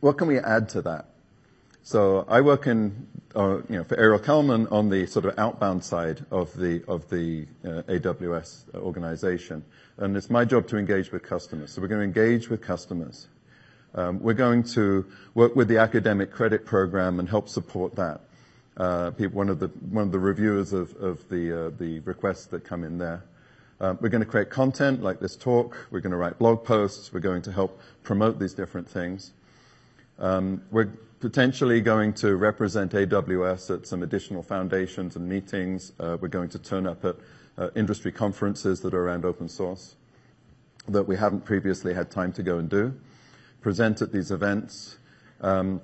what 0.00 0.18
can 0.18 0.28
we 0.28 0.38
add 0.38 0.68
to 0.70 0.82
that? 0.82 1.06
So 1.82 2.24
I 2.28 2.40
work 2.40 2.66
in, 2.66 3.06
uh, 3.36 3.58
you 3.68 3.76
know, 3.76 3.84
for 3.84 3.96
Ariel 3.96 4.18
Kelman 4.18 4.66
on 4.68 4.88
the 4.88 5.06
sort 5.06 5.24
of 5.24 5.38
outbound 5.38 5.84
side 5.84 6.26
of 6.32 6.52
the 6.56 6.82
of 6.88 7.08
the 7.10 7.46
uh, 7.64 7.82
AWS 7.82 8.74
organization, 8.74 9.64
and 9.96 10.16
it's 10.16 10.28
my 10.28 10.44
job 10.44 10.66
to 10.68 10.78
engage 10.78 11.12
with 11.12 11.22
customers. 11.22 11.72
So 11.72 11.80
we're 11.80 11.88
going 11.88 12.00
to 12.00 12.20
engage 12.20 12.48
with 12.48 12.60
customers. 12.60 13.28
Um, 13.94 14.20
we're 14.20 14.34
going 14.34 14.64
to 14.74 15.06
work 15.34 15.54
with 15.54 15.68
the 15.68 15.78
academic 15.78 16.32
credit 16.32 16.66
program 16.66 17.20
and 17.20 17.28
help 17.28 17.48
support 17.48 17.94
that. 17.94 18.20
Uh, 18.76 19.12
people, 19.12 19.36
one 19.36 19.48
of 19.48 19.60
the 19.60 19.68
one 19.68 20.06
of 20.06 20.12
the 20.12 20.18
reviewers 20.18 20.72
of 20.72 20.94
of 20.96 21.28
the 21.28 21.66
uh, 21.66 21.70
the 21.78 22.00
requests 22.00 22.46
that 22.46 22.64
come 22.64 22.82
in 22.82 22.98
there. 22.98 23.22
Um, 23.80 23.98
we're 24.00 24.08
going 24.08 24.24
to 24.24 24.26
create 24.26 24.48
content 24.48 25.02
like 25.02 25.20
this 25.20 25.36
talk. 25.36 25.76
We're 25.90 26.00
going 26.00 26.12
to 26.12 26.16
write 26.16 26.38
blog 26.38 26.64
posts. 26.64 27.12
We're 27.12 27.20
going 27.20 27.42
to 27.42 27.52
help 27.52 27.80
promote 28.02 28.38
these 28.38 28.54
different 28.54 28.88
things. 28.88 29.32
Um, 30.18 30.62
we're 30.70 30.92
potentially 31.20 31.80
going 31.80 32.14
to 32.14 32.36
represent 32.36 32.92
AWS 32.92 33.74
at 33.74 33.86
some 33.86 34.02
additional 34.02 34.42
foundations 34.42 35.16
and 35.16 35.28
meetings. 35.28 35.92
Uh, 36.00 36.16
we're 36.20 36.28
going 36.28 36.48
to 36.50 36.58
turn 36.58 36.86
up 36.86 37.04
at 37.04 37.16
uh, 37.58 37.68
industry 37.74 38.12
conferences 38.12 38.80
that 38.80 38.94
are 38.94 39.04
around 39.04 39.24
open 39.24 39.48
source 39.48 39.96
that 40.88 41.02
we 41.02 41.16
haven't 41.16 41.44
previously 41.44 41.92
had 41.92 42.10
time 42.10 42.32
to 42.32 42.42
go 42.42 42.58
and 42.58 42.68
do. 42.68 42.94
Present 43.60 44.00
at 44.02 44.12
these 44.12 44.30
events. 44.30 44.98
Um, 45.40 45.80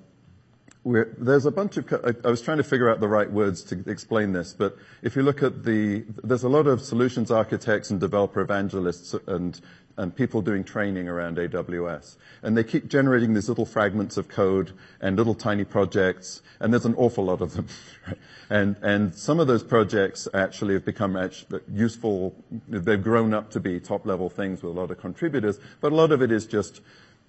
there's 0.85 1.47
a 1.47 1.51
bunch 1.51 1.77
of, 1.77 1.93
I, 1.93 2.27
I 2.27 2.31
was 2.31 2.43
trying 2.43 2.59
to 2.59 2.65
figure 2.65 2.91
out 2.91 3.01
the 3.01 3.09
right 3.09 3.31
words 3.31 3.63
to 3.65 3.83
explain 3.89 4.33
this, 4.33 4.53
but 4.53 4.77
if 5.03 5.15
you 5.15 5.23
look 5.23 5.43
at 5.43 5.65
the, 5.65 6.05
there's 6.25 6.43
a 6.43 6.49
lot 6.49 6.67
of 6.67 6.81
solutions 6.81 7.31
architects 7.31 7.91
and 7.91 8.01
developer 8.01 8.41
evangelists 8.41 9.15
and 9.27 9.61
and 9.97 10.15
people 10.15 10.43
doing 10.43 10.65
training 10.65 11.09
around 11.09 11.37
AWS. 11.37 12.17
And 12.43 12.57
they 12.57 12.65
keep 12.65 12.89
generating 12.89 13.35
these 13.35 13.49
little 13.49 13.67
fragments 13.67 14.17
of 14.17 14.29
code 14.29 14.73
and 15.01 15.17
little 15.17 15.35
tiny 15.35 15.65
projects, 15.65 16.43
and 16.61 16.73
there's 16.73 16.85
an 16.87 16.95
awful 16.95 17.25
lot 17.25 17.41
of 17.41 17.55
them. 17.55 17.67
and, 18.51 18.77
and 18.83 19.15
some 19.15 19.41
of 19.41 19.47
those 19.47 19.63
projects 19.63 20.29
actually 20.35 20.75
have 20.75 20.85
become 20.85 21.31
useful, 21.73 22.35
they've 22.69 23.03
grown 23.03 23.35
up 23.35 23.51
to 23.51 23.61
be 23.61 23.81
top 23.81 24.07
level 24.07 24.29
things 24.31 24.63
with 24.63 24.77
a 24.77 24.81
lot 24.81 24.91
of 24.91 24.99
contributors, 24.99 25.59
but 25.81 25.93
a 25.93 25.95
lot 25.95 26.13
of 26.13 26.23
it 26.23 26.33
is 26.33 26.47
just 26.47 26.81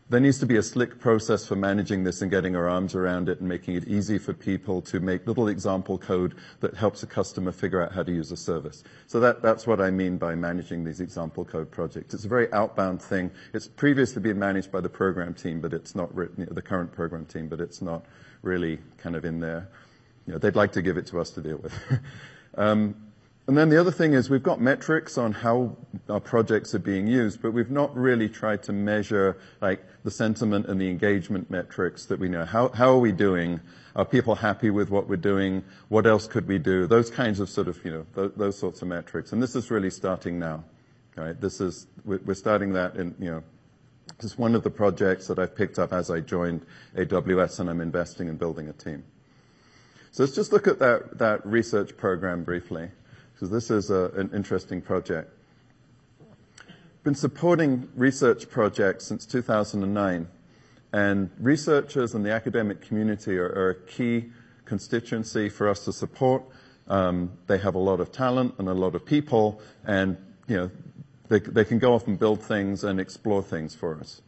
there 0.10 0.20
needs 0.20 0.38
to 0.40 0.46
be 0.46 0.58
a 0.58 0.64
slick 0.64 1.00
process 1.00 1.46
for 1.46 1.56
managing 1.56 2.04
this 2.04 2.22
and 2.22 2.30
getting 2.30 2.56
our 2.56 2.68
arms 2.68 2.94
around 2.94 3.30
it 3.30 3.40
and 3.40 3.48
making 3.48 3.76
it 3.76 3.88
easy 3.88 4.18
for 4.18 4.34
people 4.34 4.82
to 4.82 5.00
make 5.00 5.26
little 5.26 5.48
example 5.48 5.98
code 5.98 6.36
that 6.60 6.76
helps 6.76 7.04
a 7.04 7.08
customer 7.08 7.52
figure 7.52 7.82
out 7.82 7.94
how 7.94 8.04
to 8.04 8.12
use 8.12 8.32
a 8.32 8.38
service. 8.38 8.84
So 9.08 9.20
that, 9.22 9.42
that's 9.42 9.66
what 9.66 9.80
I 9.80 9.92
mean 9.92 10.18
by 10.18 10.36
managing 10.36 10.84
these 10.84 11.00
example 11.00 11.46
code 11.46 11.72
projects. 11.72 12.14
It's 12.14 12.26
a 12.26 12.30
very 12.30 12.52
outbound 12.52 13.02
thing. 13.02 13.32
It's 13.54 13.68
previously 13.68 14.22
been 14.22 14.38
managed 14.38 14.72
by 14.72 14.82
the 14.82 14.90
program 14.90 15.34
team, 15.34 15.62
but 15.62 15.74
it's 15.74 15.96
not 15.96 16.14
written, 16.14 16.48
the 16.52 16.62
current 16.62 16.92
program 16.92 17.26
team, 17.26 17.48
but 17.48 17.62
it's 17.62 17.82
not 17.82 18.06
really 18.42 18.80
kind 18.98 19.16
of 19.16 19.24
in 19.24 19.40
there. 19.40 19.70
They'd 20.28 20.56
like 20.56 20.74
to 20.74 20.82
give 20.82 20.98
it 20.98 21.08
to 21.08 21.20
us 21.20 21.32
to 21.32 21.42
deal 21.42 21.58
with. 21.58 21.74
um, 22.58 22.96
and 23.46 23.58
then 23.58 23.70
the 23.70 23.80
other 23.80 23.92
thing 23.92 24.14
is 24.14 24.30
we've 24.30 24.44
got 24.44 24.62
metrics 24.62 25.18
on 25.18 25.34
how 25.34 25.76
our 26.08 26.22
projects 26.22 26.74
are 26.76 26.80
being 26.80 27.08
used, 27.08 27.42
but 27.42 27.52
we've 27.52 27.72
not 27.72 27.94
really 27.96 28.30
tried 28.30 28.64
to 28.64 28.74
measure 28.74 29.38
like 29.60 29.84
the 30.04 30.12
sentiment 30.12 30.68
and 30.68 30.80
the 30.80 30.90
engagement 30.90 31.50
metrics 31.50 32.06
that 32.06 32.20
we 32.20 32.28
know. 32.28 32.46
How, 32.46 32.70
how 32.70 32.90
are 32.90 33.00
we 33.00 33.12
doing? 33.12 33.62
Are 33.96 34.06
people 34.06 34.36
happy 34.36 34.70
with 34.70 34.90
what 34.90 35.08
we're 35.08 35.16
doing? 35.16 35.64
What 35.88 36.06
else 36.06 36.28
could 36.28 36.48
we 36.48 36.60
do? 36.60 36.88
Those 36.88 37.10
kinds 37.10 37.40
of 37.40 37.50
sort 37.50 37.68
of, 37.68 37.84
you 37.86 37.92
know, 37.92 38.06
those, 38.14 38.32
those 38.36 38.58
sorts 38.58 38.82
of 38.82 38.88
metrics. 38.90 39.32
And 39.32 39.42
this 39.42 39.56
is 39.56 39.72
really 39.72 39.90
starting 39.90 40.40
now. 40.40 40.64
Right? 41.16 41.40
This 41.40 41.62
is, 41.62 41.88
we're 42.04 42.34
starting 42.34 42.74
that 42.74 42.96
in, 42.96 43.16
you 43.20 43.30
know, 43.30 43.44
this 44.18 44.32
is 44.32 44.38
one 44.38 44.56
of 44.56 44.64
the 44.64 44.70
projects 44.70 45.28
that 45.28 45.40
I've 45.40 45.56
picked 45.56 45.80
up 45.80 45.94
as 45.94 46.10
I 46.10 46.20
joined 46.20 46.66
AWS 46.96 47.60
and 47.60 47.70
I'm 47.70 47.82
investing 47.82 48.28
in 48.28 48.36
building 48.36 48.68
a 48.68 48.74
team. 48.74 49.04
So 50.12 50.24
let's 50.24 50.36
just 50.36 50.52
look 50.52 50.68
at 50.68 50.80
that, 50.80 51.18
that 51.20 51.46
research 51.46 51.96
program 51.98 52.44
briefly 52.44 52.90
because 53.34 53.50
this 53.50 53.72
is 53.72 53.90
a, 53.90 54.12
an 54.16 54.32
interesting 54.34 54.82
project. 54.82 55.32
Been 57.04 57.16
supporting 57.16 57.90
research 57.98 58.50
projects 58.50 59.06
since 59.06 59.26
2009, 59.26 60.26
and 60.94 61.30
researchers 61.38 62.14
and 62.14 62.26
the 62.26 62.32
academic 62.32 62.80
community 62.80 63.38
are, 63.38 63.50
are 63.50 63.70
a 63.72 63.76
key 63.76 64.32
constituency 64.64 65.50
for 65.50 65.68
us 65.68 65.84
to 65.84 65.92
support. 65.92 66.44
Um, 66.88 67.34
they 67.48 67.58
have 67.58 67.76
a 67.76 67.80
lot 67.80 68.00
of 68.00 68.14
talent 68.14 68.56
and 68.58 68.70
a 68.70 68.74
lot 68.74 68.96
of 68.96 69.06
people, 69.06 69.60
and 69.84 70.16
you 70.48 70.56
know 70.56 70.72
they, 71.28 71.40
they 71.40 71.66
can 71.66 71.78
go 71.78 71.94
off 71.94 72.08
and 72.08 72.18
build 72.18 72.42
things 72.42 72.86
and 72.86 73.02
explore 73.02 73.44
things 73.44 73.76
for 73.76 74.00
us. 74.00 74.22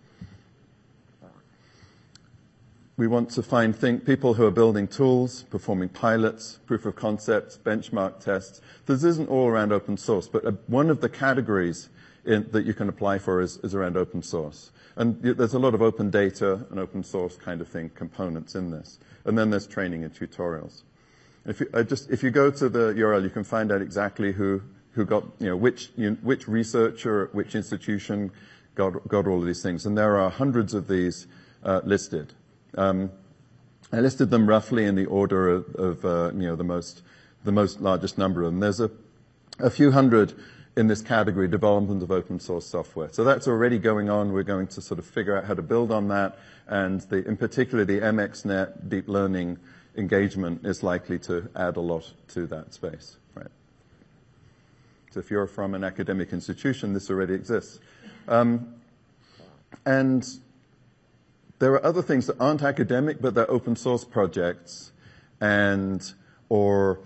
We 2.97 3.07
want 3.07 3.29
to 3.31 3.43
find 3.43 3.73
think, 3.73 4.05
people 4.05 4.33
who 4.33 4.45
are 4.45 4.51
building 4.51 4.89
tools, 4.89 5.43
performing 5.43 5.89
pilots, 5.89 6.59
proof 6.65 6.85
of 6.85 6.97
concepts, 6.97 7.57
benchmark 7.57 8.19
tests. 8.19 8.59
This 8.85 9.05
isn't 9.05 9.29
all 9.29 9.47
around 9.47 9.71
open 9.71 9.95
source, 9.95 10.27
but 10.27 10.45
uh, 10.45 10.51
one 10.67 10.89
of 10.89 10.99
the 10.99 11.09
categories 11.09 11.87
in, 12.25 12.47
that 12.51 12.65
you 12.65 12.73
can 12.73 12.89
apply 12.89 13.19
for 13.19 13.41
is, 13.41 13.57
is 13.57 13.75
around 13.75 13.97
open 13.97 14.21
source. 14.21 14.71
And 14.95 15.21
there's 15.21 15.53
a 15.53 15.59
lot 15.59 15.73
of 15.73 15.81
open 15.81 16.09
data 16.09 16.65
and 16.69 16.79
open 16.79 17.03
source 17.03 17.35
kind 17.35 17.61
of 17.61 17.67
thing 17.67 17.89
components 17.95 18.55
in 18.55 18.71
this. 18.71 18.99
And 19.25 19.37
then 19.37 19.49
there's 19.49 19.67
training 19.67 20.03
and 20.03 20.13
tutorials. 20.13 20.83
If 21.45 21.59
you, 21.59 21.83
just, 21.83 22.09
if 22.09 22.23
you 22.23 22.31
go 22.31 22.49
to 22.49 22.69
the 22.69 22.93
URL, 22.93 23.21
you 23.23 23.29
can 23.29 23.43
find 23.43 23.71
out 23.71 23.81
exactly 23.81 24.31
who, 24.31 24.61
who 24.91 25.05
got, 25.05 25.23
you 25.39 25.47
know, 25.47 25.55
which, 25.55 25.91
you 25.95 26.17
which 26.21 26.47
researcher, 26.47 27.29
which 27.33 27.55
institution 27.55 28.31
got, 28.73 29.07
got 29.07 29.27
all 29.27 29.39
of 29.39 29.45
these 29.45 29.61
things. 29.61 29.85
And 29.85 29.97
there 29.97 30.17
are 30.17 30.29
hundreds 30.29 30.73
of 30.73 30.87
these 30.87 31.27
uh, 31.63 31.81
listed. 31.83 32.33
Um, 32.77 33.11
I 33.91 33.99
listed 33.99 34.29
them 34.29 34.47
roughly 34.47 34.85
in 34.85 34.95
the 34.95 35.05
order 35.05 35.49
of, 35.49 35.75
of 35.75 36.05
uh, 36.05 36.31
you 36.33 36.47
know, 36.47 36.55
the 36.55 36.63
most, 36.63 37.01
the 37.43 37.51
most 37.51 37.79
largest 37.79 38.17
number 38.17 38.41
of 38.41 38.51
them. 38.51 38.59
There's 38.59 38.79
a, 38.79 38.89
a 39.59 39.69
few 39.69 39.91
hundred 39.91 40.33
in 40.77 40.87
this 40.87 41.01
category, 41.01 41.47
development 41.47 42.03
of 42.03 42.11
open 42.11 42.39
source 42.39 42.65
software. 42.65 43.09
So 43.11 43.23
that's 43.23 43.47
already 43.47 43.79
going 43.79 44.09
on. 44.09 44.33
We're 44.33 44.43
going 44.43 44.67
to 44.67 44.81
sort 44.81 44.99
of 44.99 45.05
figure 45.05 45.37
out 45.37 45.45
how 45.45 45.53
to 45.53 45.61
build 45.61 45.91
on 45.91 46.09
that. 46.09 46.37
And 46.67 47.01
the, 47.01 47.25
in 47.25 47.37
particular, 47.37 47.85
the 47.85 47.99
MXNet 47.99 48.89
deep 48.89 49.07
learning 49.07 49.57
engagement 49.95 50.65
is 50.65 50.83
likely 50.83 51.17
to 51.19 51.49
add 51.55 51.77
a 51.77 51.81
lot 51.81 52.11
to 52.29 52.45
that 52.47 52.73
space, 52.73 53.17
right? 53.35 53.47
So 55.11 55.21
if 55.21 55.31
you're 55.31 55.47
from 55.47 55.75
an 55.75 55.83
academic 55.85 56.33
institution, 56.33 56.93
this 56.93 57.09
already 57.09 57.35
exists. 57.35 57.79
Um, 58.27 58.75
and 59.85 60.27
there 61.59 61.71
are 61.71 61.85
other 61.85 62.01
things 62.01 62.27
that 62.27 62.39
aren't 62.39 62.63
academic, 62.63 63.21
but 63.21 63.33
they're 63.33 63.49
open 63.49 63.77
source 63.77 64.03
projects 64.03 64.91
and, 65.39 66.03
or 66.49 66.99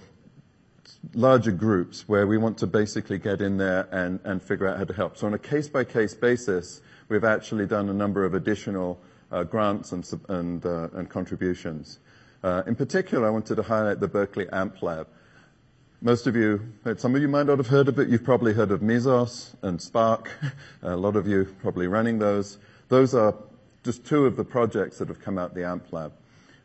larger 1.14 1.52
groups 1.52 2.08
where 2.08 2.28
we 2.28 2.38
want 2.38 2.58
to 2.60 2.68
basically 2.68 3.18
get 3.18 3.42
in 3.42 3.58
there 3.58 3.88
and, 3.92 4.20
and 4.24 4.42
figure 4.42 4.68
out 4.68 4.78
how 4.78 4.84
to 4.84 4.94
help. 4.94 5.18
So 5.18 5.28
on 5.28 5.34
a 5.34 5.40
case-by-case 5.40 6.14
basis, 6.16 6.82
we've 7.08 7.24
actually 7.24 7.66
done 7.66 7.90
a 7.90 7.94
number 7.94 8.26
of 8.26 8.34
additional 8.34 9.00
uh, 9.32 9.44
grants 9.44 9.92
and, 9.92 10.08
and, 10.28 10.66
uh, 10.66 10.90
and 10.94 11.10
contributions. 11.10 12.00
Uh, 12.44 12.64
in 12.68 12.76
particular, 12.76 13.28
I 13.28 13.32
wanted 13.32 13.56
to 13.56 13.64
highlight 13.64 14.00
the 14.00 14.08
Berkeley 14.08 14.48
AMP 14.52 14.82
Lab. 14.82 15.08
Most 16.02 16.28
of 16.28 16.36
you, 16.36 16.62
some 16.96 17.14
of 17.14 17.22
you 17.22 17.28
might 17.28 17.46
not 17.46 17.58
have 17.58 17.68
heard 17.68 17.90
of 17.90 18.00
it. 18.00 18.08
You've 18.08 18.24
probably 18.24 18.54
heard 18.54 18.72
of 18.72 18.82
Mesos 18.82 19.54
and 19.62 19.82
Spark. 19.82 20.32
a 20.82 20.96
lot 20.96 21.18
of 21.18 21.28
you 21.28 21.54
probably 21.62 21.88
running 21.88 22.20
those. 22.20 22.58
Those 22.88 23.14
are 23.14 23.36
just 23.84 24.06
two 24.06 24.26
of 24.26 24.38
the 24.38 24.46
projects 24.46 25.00
that 25.00 25.10
have 25.10 25.20
come 25.20 25.38
out 25.38 25.54
the 25.54 25.66
AMP 25.66 25.92
Lab. 25.92 26.14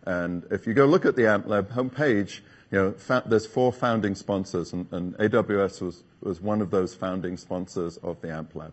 And 0.07 0.45
if 0.51 0.67
you 0.67 0.75
go 0.75 0.87
look 0.87 1.05
at 1.05 1.17
the 1.17 1.27
AMP 1.29 1.49
Lab 1.49 1.71
homepage, 1.71 2.41
you 2.75 2.81
know, 2.81 2.91
fa- 2.91 3.23
there's 3.25 3.47
four 3.47 3.73
founding 3.73 4.17
sponsors, 4.17 4.73
and, 4.73 4.93
and, 4.93 5.17
AWS 5.19 5.81
was, 5.81 6.03
was 6.21 6.41
one 6.41 6.61
of 6.61 6.73
those 6.73 6.93
founding 6.93 7.37
sponsors 7.37 7.99
of 7.99 8.21
the 8.21 8.33
AMP 8.33 8.57
Lab. 8.57 8.73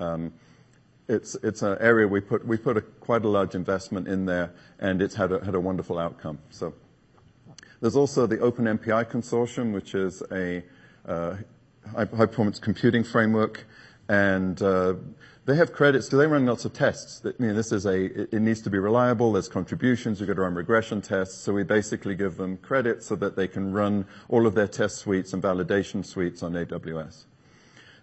Um, 0.00 0.32
it's, 1.06 1.36
it's 1.44 1.62
an 1.62 1.78
area 1.80 2.08
we 2.08 2.20
put, 2.20 2.44
we 2.44 2.56
put 2.56 2.76
a, 2.76 2.80
quite 2.80 3.24
a 3.24 3.28
large 3.28 3.54
investment 3.54 4.08
in 4.08 4.26
there, 4.26 4.50
and 4.80 5.00
it's 5.00 5.14
had 5.14 5.30
a, 5.30 5.44
had 5.44 5.54
a 5.54 5.60
wonderful 5.60 5.96
outcome. 5.96 6.40
So 6.50 6.74
there's 7.80 7.94
also 7.94 8.26
the 8.26 8.40
Open 8.40 8.64
MPI 8.64 9.08
Consortium, 9.08 9.72
which 9.72 9.94
is 9.94 10.24
a 10.32 10.64
uh, 11.06 11.36
high 11.94 12.06
performance 12.06 12.58
computing 12.58 13.04
framework, 13.04 13.64
and 14.08 14.60
uh, 14.60 14.94
they 15.46 15.56
have 15.56 15.72
credits. 15.72 16.08
Do 16.08 16.18
they 16.18 16.26
run 16.26 16.46
lots 16.46 16.64
of 16.64 16.72
tests? 16.72 17.22
I 17.24 17.32
mean, 17.42 17.54
this 17.54 17.72
is 17.72 17.86
a, 17.86 18.04
it 18.34 18.40
needs 18.40 18.60
to 18.62 18.70
be 18.70 18.78
reliable. 18.78 19.32
There's 19.32 19.48
contributions. 19.48 20.20
You've 20.20 20.28
got 20.28 20.36
to 20.36 20.42
run 20.42 20.54
regression 20.54 21.00
tests. 21.00 21.38
So 21.38 21.52
we 21.52 21.62
basically 21.62 22.14
give 22.14 22.36
them 22.36 22.58
credit 22.58 23.02
so 23.02 23.16
that 23.16 23.36
they 23.36 23.48
can 23.48 23.72
run 23.72 24.06
all 24.28 24.46
of 24.46 24.54
their 24.54 24.68
test 24.68 24.98
suites 24.98 25.32
and 25.32 25.42
validation 25.42 26.04
suites 26.04 26.42
on 26.42 26.52
AWS. 26.52 27.24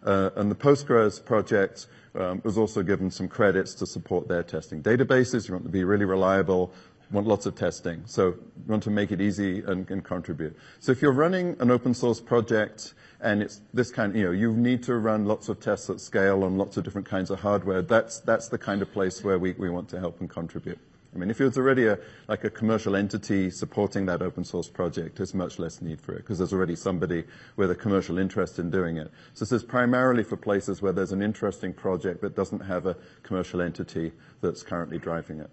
Uh, 0.04 0.30
and 0.36 0.50
the 0.50 0.56
Postgres 0.56 1.23
project 1.23 1.88
um, 2.15 2.41
was 2.43 2.58
also 2.58 2.82
given 2.82 3.12
some 3.12 3.28
credits 3.28 3.73
to 3.76 3.86
support 3.86 4.28
their 4.28 4.43
testing. 4.43 4.82
Databases, 4.82 5.47
you 5.47 5.54
want 5.54 5.65
to 5.65 5.71
be 5.71 5.84
really 5.84 6.06
reliable, 6.06 6.71
want 7.12 7.28
lots 7.28 7.45
of 7.45 7.56
testing. 7.56 8.02
So 8.06 8.30
you 8.30 8.63
want 8.67 8.84
to 8.84 8.89
make 8.89 9.12
it 9.12 9.21
easy 9.21 9.62
and, 9.62 9.89
and 9.89 10.04
contribute. 10.04 10.58
So 10.80 10.91
if 10.91 11.02
you're 11.02 11.12
running 11.12 11.56
an 11.60 11.71
open 11.71 11.93
source 11.93 12.19
project 12.19 12.93
and 13.21 13.41
it's 13.41 13.62
this 13.73 13.91
kind, 13.91 14.15
you 14.15 14.25
know, 14.25 14.32
you 14.32 14.53
need 14.53 14.84
to 14.84 14.95
run 14.95 15.25
lots 15.25 15.49
of 15.49 15.60
tests 15.60 15.89
at 15.89 15.99
scale 15.99 16.43
on 16.43 16.58
lots 16.58 16.77
of 16.77 16.84
different 16.84 17.08
kinds 17.08 17.30
of 17.30 17.39
hardware, 17.39 17.82
that's, 17.82 18.19
that's 18.19 18.47
the 18.47 18.58
kind 18.58 18.82
of 18.82 18.91
place 18.91 19.23
where 19.23 19.39
we, 19.39 19.53
we 19.53 19.69
want 19.69 19.89
to 19.89 19.99
help 19.99 20.19
and 20.19 20.30
contribute. 20.30 20.80
I 21.15 21.19
mean, 21.19 21.32
if 21.32 21.41
it's 21.41 21.58
already 21.58 21.88
a, 21.88 21.97
like 22.27 22.43
a 22.43 22.49
commercial 22.49 22.95
entity 22.95 23.49
supporting 23.49 24.06
that 24.06 24.21
open 24.21 24.43
source 24.43 24.67
project, 24.67 25.15
there's 25.15 25.34
much 25.34 25.58
less 25.58 25.82
need 25.82 25.99
for 25.99 26.13
it 26.13 26.17
because 26.17 26.38
there's 26.38 26.53
already 26.53 26.75
somebody 26.75 27.23
with 27.56 27.71
a 27.71 27.75
commercial 27.75 28.19
interest 28.19 28.60
in 28.60 28.69
doing 28.69 28.97
it. 28.97 29.10
So 29.34 29.45
this 29.45 29.51
is 29.51 29.63
primarily 29.63 30.23
for 30.23 30.38
places 30.38 30.82
where 30.82 30.91
there's 30.91 31.13
an 31.13 31.23
interesting 31.23 31.73
project 31.73 32.21
that 32.21 32.36
doesn't 32.36 32.60
have 32.60 32.86
a 32.86 32.97
commercial 33.23 33.62
entity 33.62 34.12
that's 34.41 34.62
currently 34.62 34.99
driving 34.99 35.39
it. 35.39 35.49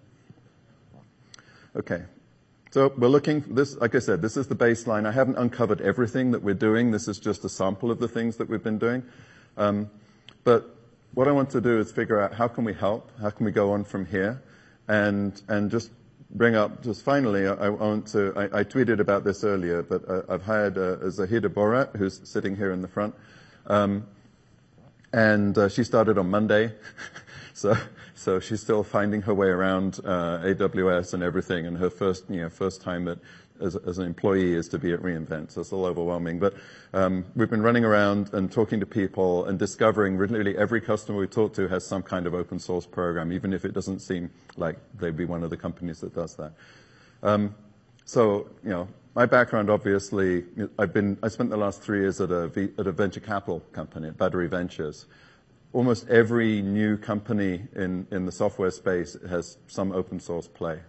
Okay. 1.75 2.03
So 2.75 2.93
we're 2.97 3.07
looking, 3.07 3.39
this, 3.47 3.77
like 3.77 3.95
I 3.95 3.99
said, 3.99 4.21
this 4.21 4.35
is 4.35 4.47
the 4.47 4.55
baseline. 4.55 5.05
I 5.05 5.13
haven't 5.13 5.37
uncovered 5.37 5.79
everything 5.79 6.31
that 6.31 6.43
we're 6.43 6.55
doing. 6.55 6.91
This 6.91 7.07
is 7.07 7.19
just 7.19 7.45
a 7.45 7.47
sample 7.47 7.89
of 7.89 7.99
the 7.99 8.07
things 8.09 8.35
that 8.35 8.49
we've 8.49 8.61
been 8.61 8.79
doing. 8.79 9.01
Um, 9.55 9.89
but 10.43 10.75
what 11.13 11.29
I 11.29 11.31
want 11.31 11.51
to 11.51 11.61
do 11.61 11.79
is 11.79 11.89
figure 11.93 12.19
out 12.19 12.33
how 12.33 12.49
can 12.49 12.65
we 12.65 12.73
help? 12.73 13.09
How 13.21 13.29
can 13.29 13.45
we 13.45 13.53
go 13.53 13.71
on 13.71 13.85
from 13.85 14.05
here? 14.05 14.43
And, 14.89 15.41
and 15.47 15.71
just 15.71 15.89
bring 16.29 16.55
up, 16.55 16.83
just 16.83 17.01
finally, 17.01 17.47
I, 17.47 17.69
want 17.69 18.07
to, 18.07 18.33
I, 18.35 18.59
I, 18.59 18.63
tweeted 18.65 18.99
about 18.99 19.23
this 19.23 19.45
earlier, 19.45 19.81
but 19.81 20.09
uh, 20.09 20.23
I've 20.27 20.43
hired 20.43 20.77
uh, 20.77 20.97
Zaheda 20.97 21.47
Bhorat, 21.47 21.95
who's 21.95 22.19
sitting 22.27 22.57
here 22.57 22.73
in 22.73 22.81
the 22.81 22.89
front. 22.89 23.15
Um, 23.67 24.05
and 25.13 25.57
uh, 25.57 25.69
she 25.69 25.85
started 25.85 26.17
on 26.17 26.29
Monday. 26.29 26.73
so, 27.55 27.77
so 28.15 28.39
she's 28.41 28.61
still 28.61 28.83
finding 28.83 29.21
her 29.21 29.33
way 29.33 29.47
around 29.47 30.01
uh, 30.03 30.39
AWS 30.43 31.13
and 31.13 31.23
everything. 31.23 31.65
And 31.65 31.77
her 31.77 31.89
first, 31.89 32.29
you 32.29 32.41
know, 32.41 32.49
first 32.49 32.81
time 32.81 33.07
at 33.07 33.17
as, 33.61 33.77
as, 33.77 33.97
an 33.97 34.05
employee 34.05 34.53
is 34.53 34.67
to 34.67 34.77
be 34.77 34.91
at 34.91 34.99
reInvent. 34.99 35.51
So 35.51 35.61
it's 35.61 35.71
a 35.71 35.75
little 35.75 35.85
overwhelming. 35.89 36.37
But 36.37 36.55
um, 36.93 37.23
we've 37.33 37.49
been 37.49 37.61
running 37.61 37.85
around 37.85 38.33
and 38.33 38.51
talking 38.51 38.81
to 38.81 38.85
people 38.85 39.45
and 39.45 39.57
discovering 39.57 40.17
really 40.17 40.57
every 40.57 40.81
customer 40.81 41.17
we 41.17 41.27
talk 41.27 41.53
to 41.53 41.69
has 41.69 41.87
some 41.87 42.03
kind 42.03 42.27
of 42.27 42.33
open 42.33 42.59
source 42.59 42.85
program, 42.85 43.31
even 43.31 43.53
if 43.53 43.63
it 43.63 43.73
doesn't 43.73 43.99
seem 43.99 44.29
like 44.57 44.75
they'd 44.97 45.15
be 45.15 45.23
one 45.23 45.41
of 45.41 45.49
the 45.49 45.57
companies 45.57 46.01
that 46.01 46.13
does 46.13 46.35
that. 46.35 46.51
Um, 47.23 47.55
so, 48.03 48.49
you 48.65 48.71
know, 48.71 48.89
my 49.15 49.25
background, 49.25 49.69
obviously, 49.69 50.43
I've 50.77 50.91
been, 50.91 51.17
I 51.23 51.29
spent 51.29 51.49
the 51.49 51.57
last 51.57 51.81
three 51.81 52.01
years 52.01 52.19
at 52.19 52.31
a, 52.31 52.51
at 52.77 52.85
a 52.85 52.91
venture 52.91 53.21
capital 53.21 53.61
company, 53.71 54.09
at 54.09 54.17
Battery 54.17 54.49
Ventures. 54.49 55.05
Almost 55.75 56.07
every 56.07 56.61
new 56.61 56.95
company 56.95 57.67
in, 57.75 58.07
in 58.09 58.25
the 58.25 58.31
software 58.31 58.71
space 58.71 59.17
has 59.29 59.57
some 59.67 59.91
open 59.91 60.21
source 60.21 60.47
play. 60.47 60.79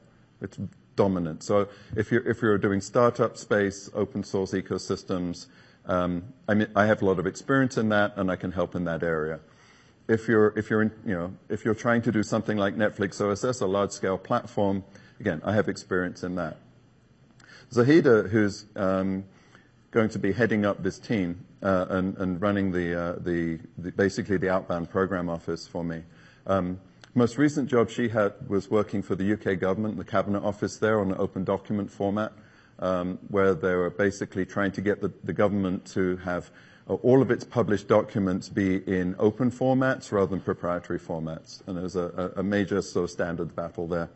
It's 0.40 0.60
dominant. 0.94 1.42
So 1.42 1.68
if 1.96 2.12
you're, 2.12 2.24
if 2.24 2.40
you're 2.40 2.56
doing 2.56 2.80
startup 2.80 3.36
space, 3.36 3.90
open 3.94 4.22
source 4.22 4.52
ecosystems, 4.52 5.46
um, 5.86 6.22
I 6.46 6.54
mean, 6.54 6.68
I 6.76 6.86
have 6.86 7.02
a 7.02 7.04
lot 7.04 7.18
of 7.18 7.26
experience 7.26 7.76
in 7.76 7.88
that 7.88 8.12
and 8.14 8.30
I 8.30 8.36
can 8.36 8.52
help 8.52 8.76
in 8.76 8.84
that 8.84 9.02
area. 9.02 9.40
If 10.06 10.28
you're, 10.28 10.56
if 10.56 10.70
you're, 10.70 10.82
in, 10.82 10.92
you 11.04 11.14
know, 11.14 11.34
if 11.48 11.64
you're 11.64 11.74
trying 11.74 12.02
to 12.02 12.12
do 12.12 12.22
something 12.22 12.56
like 12.56 12.76
Netflix 12.76 13.20
OSS, 13.20 13.62
a 13.62 13.66
large 13.66 13.90
scale 13.90 14.16
platform, 14.16 14.84
again, 15.18 15.42
I 15.44 15.52
have 15.54 15.68
experience 15.68 16.22
in 16.22 16.36
that. 16.36 16.58
Zaheda, 17.72 18.30
who's 18.30 18.66
um, 18.76 19.24
going 19.90 20.08
to 20.10 20.18
be 20.18 20.32
heading 20.32 20.64
up 20.64 20.82
this 20.82 20.98
team 20.98 21.44
uh, 21.62 21.86
and, 21.90 22.16
and, 22.18 22.40
running 22.40 22.70
the, 22.70 23.00
uh, 23.00 23.12
the, 23.20 23.58
the, 23.78 23.90
basically 23.92 24.36
the 24.36 24.50
outbound 24.50 24.90
program 24.90 25.28
office 25.28 25.66
for 25.66 25.84
me. 25.84 26.02
Um, 26.46 26.78
most 27.14 27.38
recent 27.38 27.68
job 27.68 27.88
she 27.88 28.08
had 28.08 28.34
was 28.46 28.70
working 28.70 29.02
for 29.02 29.14
the 29.14 29.32
UK 29.32 29.58
government, 29.58 29.96
the 29.96 30.04
Cabinet 30.04 30.42
Office 30.42 30.76
there 30.76 31.00
on 31.00 31.12
an 31.12 31.16
open 31.18 31.44
document 31.44 31.90
format, 31.90 32.32
um, 32.78 33.18
where 33.28 33.54
they 33.54 33.74
were 33.74 33.88
basically 33.90 34.44
trying 34.44 34.70
to 34.72 34.80
get 34.82 35.00
the, 35.00 35.10
the 35.24 35.32
government 35.32 35.86
to 35.86 36.16
have 36.18 36.50
uh, 36.88 36.94
all 36.94 37.22
of 37.22 37.30
its 37.30 37.42
published 37.42 37.88
documents 37.88 38.48
be 38.48 38.76
in 38.86 39.16
open 39.18 39.50
formats 39.50 40.12
rather 40.12 40.26
than 40.26 40.40
proprietary 40.40 40.98
formats. 40.98 41.66
And 41.66 41.76
there 41.76 41.84
was 41.84 41.96
a, 41.96 42.32
a 42.36 42.42
major 42.42 42.82
sort 42.82 43.04
of 43.04 43.10
standards 43.10 43.52
battle 43.52 43.88
there. 43.88 44.10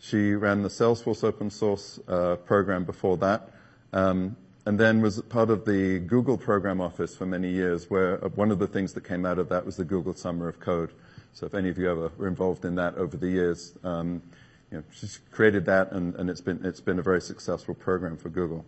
She 0.00 0.32
ran 0.32 0.62
the 0.62 0.68
Salesforce 0.68 1.22
open 1.22 1.50
source 1.50 2.00
uh, 2.08 2.36
program 2.36 2.84
before 2.84 3.18
that. 3.18 3.50
Um, 3.92 4.36
and 4.64 4.78
then 4.78 5.02
was 5.02 5.20
part 5.22 5.50
of 5.50 5.64
the 5.64 5.98
Google 6.00 6.38
program 6.38 6.80
office 6.80 7.16
for 7.16 7.26
many 7.26 7.50
years, 7.50 7.90
where 7.90 8.24
uh, 8.24 8.28
one 8.30 8.50
of 8.50 8.58
the 8.58 8.66
things 8.66 8.92
that 8.92 9.04
came 9.04 9.26
out 9.26 9.38
of 9.38 9.48
that 9.48 9.66
was 9.66 9.76
the 9.76 9.84
Google 9.84 10.14
Summer 10.14 10.48
of 10.48 10.60
Code. 10.60 10.92
So 11.32 11.46
if 11.46 11.54
any 11.54 11.68
of 11.68 11.78
you 11.78 11.90
ever 11.90 12.12
were 12.16 12.28
involved 12.28 12.64
in 12.64 12.74
that 12.76 12.94
over 12.96 13.16
the 13.16 13.28
years, 13.28 13.74
um, 13.82 14.22
you 14.70 14.78
know, 14.78 14.84
she's 14.92 15.20
created 15.30 15.64
that 15.66 15.92
and, 15.92 16.14
and, 16.14 16.30
it's 16.30 16.40
been 16.40 16.64
it's 16.64 16.80
been 16.80 16.98
a 16.98 17.02
very 17.02 17.20
successful 17.20 17.74
program 17.74 18.16
for 18.16 18.28
Google. 18.28 18.64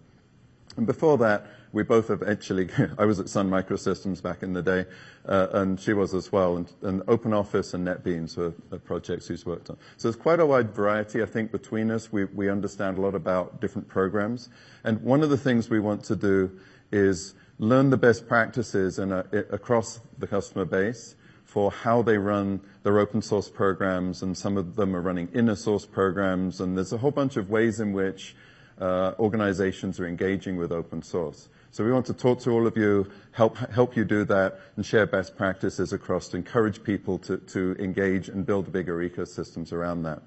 And 0.76 0.86
before 0.86 1.18
that, 1.18 1.46
we 1.72 1.82
both 1.82 2.08
have 2.08 2.22
actually, 2.22 2.68
I 2.98 3.04
was 3.04 3.20
at 3.20 3.28
Sun 3.28 3.50
Microsystems 3.50 4.22
back 4.22 4.42
in 4.42 4.52
the 4.52 4.62
day, 4.62 4.86
uh, 5.26 5.48
and 5.52 5.78
she 5.78 5.92
was 5.92 6.14
as 6.14 6.32
well, 6.32 6.56
and, 6.56 6.72
and 6.82 7.02
OpenOffice 7.02 7.74
and 7.74 7.86
NetBeans 7.86 8.36
were, 8.36 8.52
projects 8.78 9.26
she's 9.26 9.44
worked 9.44 9.70
on. 9.70 9.76
So 9.96 10.08
there's 10.08 10.20
quite 10.20 10.40
a 10.40 10.46
wide 10.46 10.74
variety, 10.74 11.22
I 11.22 11.26
think, 11.26 11.52
between 11.52 11.90
us. 11.90 12.12
We, 12.12 12.24
we 12.24 12.48
understand 12.48 12.98
a 12.98 13.00
lot 13.00 13.14
about 13.14 13.60
different 13.60 13.88
programs. 13.88 14.48
And 14.84 15.00
one 15.02 15.22
of 15.22 15.30
the 15.30 15.36
things 15.36 15.70
we 15.70 15.80
want 15.80 16.04
to 16.04 16.16
do 16.16 16.50
is 16.92 17.34
learn 17.58 17.90
the 17.90 17.96
best 17.96 18.28
practices 18.28 18.98
in 18.98 19.12
a, 19.12 19.24
across 19.50 20.00
the 20.18 20.26
customer 20.26 20.64
base 20.64 21.16
for 21.44 21.70
how 21.70 22.02
they 22.02 22.18
run 22.18 22.60
their 22.82 22.98
open 22.98 23.22
source 23.22 23.48
programs, 23.48 24.22
and 24.22 24.36
some 24.36 24.56
of 24.56 24.74
them 24.74 24.94
are 24.94 25.00
running 25.00 25.28
inner 25.34 25.54
source 25.54 25.86
programs, 25.86 26.60
and 26.60 26.76
there's 26.76 26.92
a 26.92 26.98
whole 26.98 27.12
bunch 27.12 27.36
of 27.36 27.48
ways 27.48 27.78
in 27.78 27.92
which 27.92 28.34
uh, 28.34 28.40
Uh, 28.80 29.12
organizations 29.18 30.00
are 30.00 30.06
engaging 30.06 30.56
with 30.56 30.72
open 30.72 31.02
source. 31.02 31.48
So 31.70 31.84
we 31.84 31.92
want 31.92 32.06
to 32.06 32.14
talk 32.14 32.40
to 32.40 32.50
all 32.50 32.66
of 32.66 32.76
you, 32.76 33.10
help 33.32 33.56
help 33.56 33.96
you 33.96 34.04
do 34.04 34.24
that, 34.24 34.60
and 34.76 34.86
share 34.86 35.06
best 35.06 35.36
practices 35.36 35.92
across 35.92 36.28
to 36.28 36.36
encourage 36.36 36.82
people 36.82 37.18
to, 37.18 37.76
engage 37.78 38.28
and 38.28 38.46
build 38.46 38.72
bigger 38.72 38.96
ecosystems 38.98 39.72
around 39.72 40.02
that. 40.04 40.22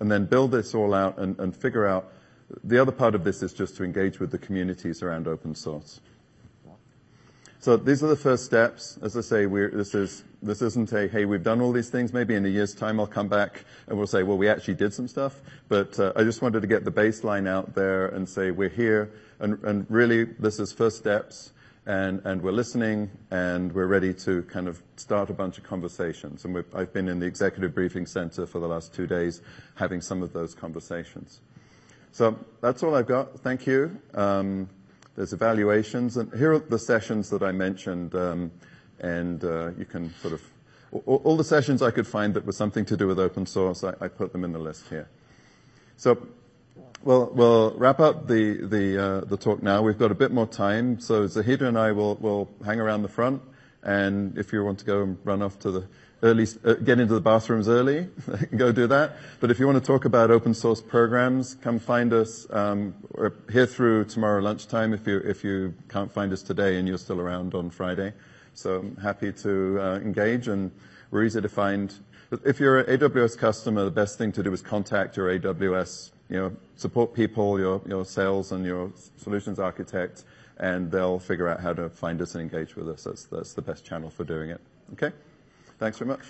And 0.00 0.10
then 0.10 0.26
build 0.26 0.52
this 0.52 0.74
all 0.74 0.94
out 0.94 1.18
and 1.18 1.56
figure 1.56 1.86
out 1.86 2.12
the 2.64 2.80
other 2.80 2.92
part 2.92 3.14
of 3.14 3.24
this 3.24 3.42
is 3.42 3.52
just 3.52 3.76
to 3.76 3.84
engage 3.84 4.20
with 4.20 4.30
the 4.30 4.38
communities 4.38 5.02
around 5.02 5.26
open 5.26 5.54
source. 5.54 6.00
So 7.58 7.76
these 7.76 8.04
are 8.04 8.08
the 8.08 8.16
first 8.16 8.44
steps. 8.44 8.98
As 9.02 9.16
I 9.16 9.20
say, 9.22 9.46
this 9.46 9.94
is 9.94 10.24
this 10.42 10.62
isn't 10.62 10.92
a 10.92 11.08
hey, 11.08 11.24
we've 11.24 11.42
done 11.42 11.60
all 11.60 11.72
these 11.72 11.88
things. 11.88 12.12
Maybe 12.12 12.34
in 12.34 12.44
a 12.44 12.48
year's 12.48 12.74
time 12.74 13.00
I'll 13.00 13.06
come 13.06 13.28
back 13.28 13.64
and 13.86 13.96
we'll 13.96 14.06
say, 14.06 14.22
well, 14.22 14.38
we 14.38 14.48
actually 14.48 14.74
did 14.74 14.92
some 14.92 15.08
stuff. 15.08 15.40
But 15.68 15.98
uh, 15.98 16.12
I 16.14 16.22
just 16.22 16.42
wanted 16.42 16.60
to 16.60 16.66
get 16.66 16.84
the 16.84 16.92
baseline 16.92 17.48
out 17.48 17.74
there 17.74 18.08
and 18.08 18.28
say 18.28 18.50
we're 18.50 18.68
here, 18.68 19.10
and, 19.40 19.62
and 19.64 19.86
really 19.88 20.24
this 20.24 20.60
is 20.60 20.72
first 20.72 20.98
steps, 20.98 21.52
and 21.86 22.20
and 22.24 22.42
we're 22.42 22.52
listening 22.52 23.10
and 23.30 23.72
we're 23.72 23.86
ready 23.86 24.12
to 24.14 24.42
kind 24.42 24.68
of 24.68 24.82
start 24.96 25.30
a 25.30 25.34
bunch 25.34 25.58
of 25.58 25.64
conversations. 25.64 26.44
And 26.44 26.62
I've 26.74 26.92
been 26.92 27.08
in 27.08 27.18
the 27.18 27.26
executive 27.26 27.74
briefing 27.74 28.06
center 28.06 28.46
for 28.46 28.60
the 28.60 28.68
last 28.68 28.94
two 28.94 29.06
days, 29.06 29.40
having 29.74 30.00
some 30.00 30.22
of 30.22 30.32
those 30.32 30.54
conversations. 30.54 31.40
So 32.12 32.38
that's 32.60 32.82
all 32.82 32.94
I've 32.94 33.06
got. 33.06 33.40
Thank 33.40 33.66
you. 33.66 34.00
Um, 34.14 34.68
there's 35.16 35.32
evaluations, 35.32 36.18
and 36.18 36.32
here 36.34 36.52
are 36.52 36.58
the 36.58 36.78
sessions 36.78 37.30
that 37.30 37.42
I 37.42 37.50
mentioned, 37.50 38.14
um, 38.14 38.50
and 39.00 39.42
uh, 39.42 39.70
you 39.78 39.86
can 39.86 40.14
sort 40.20 40.34
of 40.34 40.42
all, 40.92 41.20
all, 41.24 41.36
the 41.36 41.44
sessions 41.44 41.82
I 41.82 41.90
could 41.90 42.06
find 42.06 42.34
that 42.34 42.46
were 42.46 42.52
something 42.52 42.84
to 42.84 42.96
do 42.96 43.06
with 43.06 43.18
open 43.18 43.44
source, 43.44 43.82
I, 43.82 43.94
I 44.00 44.08
put 44.08 44.32
them 44.32 44.44
in 44.44 44.52
the 44.52 44.58
list 44.58 44.88
here. 44.88 45.08
So 45.96 46.26
we'll, 47.02 47.30
we'll 47.34 47.72
wrap 47.72 47.98
up 47.98 48.28
the 48.28 48.66
the, 48.66 49.04
uh, 49.04 49.20
the 49.22 49.36
talk 49.36 49.62
now. 49.62 49.82
We've 49.82 49.98
got 49.98 50.10
a 50.10 50.14
bit 50.14 50.30
more 50.30 50.46
time, 50.46 51.00
so 51.00 51.26
Zaheda 51.26 51.62
and 51.62 51.78
I 51.78 51.92
will 51.92 52.16
will 52.16 52.48
hang 52.64 52.78
around 52.78 53.02
the 53.02 53.08
front, 53.08 53.42
and 53.82 54.36
if 54.38 54.52
you 54.52 54.64
want 54.64 54.78
to 54.80 54.84
go 54.84 55.02
and 55.02 55.18
run 55.24 55.42
off 55.42 55.58
to 55.60 55.70
the 55.70 55.86
early, 56.22 56.46
uh, 56.64 56.74
get 56.74 56.98
into 56.98 57.14
the 57.14 57.20
bathrooms 57.20 57.68
early, 57.68 58.08
go 58.56 58.72
do 58.72 58.86
that. 58.86 59.16
But 59.40 59.50
if 59.50 59.58
you 59.58 59.66
want 59.66 59.78
to 59.82 59.86
talk 59.86 60.04
about 60.04 60.30
open 60.30 60.54
source 60.54 60.80
programs, 60.80 61.54
come 61.56 61.78
find 61.78 62.12
us. 62.12 62.46
Um, 62.50 62.94
here 63.50 63.66
through 63.66 64.04
tomorrow 64.06 64.40
lunchtime 64.40 64.92
if 64.92 65.06
you, 65.06 65.18
if 65.18 65.44
you 65.44 65.74
can't 65.88 66.10
find 66.10 66.32
us 66.32 66.42
today 66.42 66.78
and 66.78 66.88
you're 66.88 66.98
still 66.98 67.20
around 67.20 67.54
on 67.54 67.70
Friday. 67.70 68.12
So 68.54 68.78
I'm 68.80 68.96
happy 68.96 69.32
to 69.32 69.78
uh, 69.80 69.96
engage 69.96 70.48
and 70.48 70.70
we're 71.10 71.24
easy 71.24 71.40
to 71.40 71.48
find. 71.48 71.92
If 72.44 72.58
you're 72.58 72.80
an 72.80 72.98
AWS 72.98 73.38
customer, 73.38 73.84
the 73.84 73.90
best 73.90 74.18
thing 74.18 74.32
to 74.32 74.42
do 74.42 74.52
is 74.52 74.62
contact 74.62 75.16
your 75.16 75.38
AWS, 75.38 76.10
you 76.28 76.36
know, 76.36 76.56
support 76.74 77.14
people, 77.14 77.60
your, 77.60 77.80
your 77.86 78.04
sales 78.04 78.52
and 78.52 78.64
your 78.64 78.90
solutions 79.16 79.60
architect, 79.60 80.24
and 80.58 80.90
they'll 80.90 81.18
figure 81.18 81.46
out 81.48 81.60
how 81.60 81.72
to 81.74 81.88
find 81.88 82.20
us 82.20 82.34
and 82.34 82.42
engage 82.42 82.74
with 82.74 82.88
us. 82.88 83.04
That's, 83.04 83.24
that's 83.24 83.52
the 83.52 83.62
best 83.62 83.84
channel 83.84 84.10
for 84.10 84.24
doing 84.24 84.50
it. 84.50 84.60
Okay? 84.94 85.12
Thanks 85.78 85.98
very 85.98 86.08
much. 86.08 86.20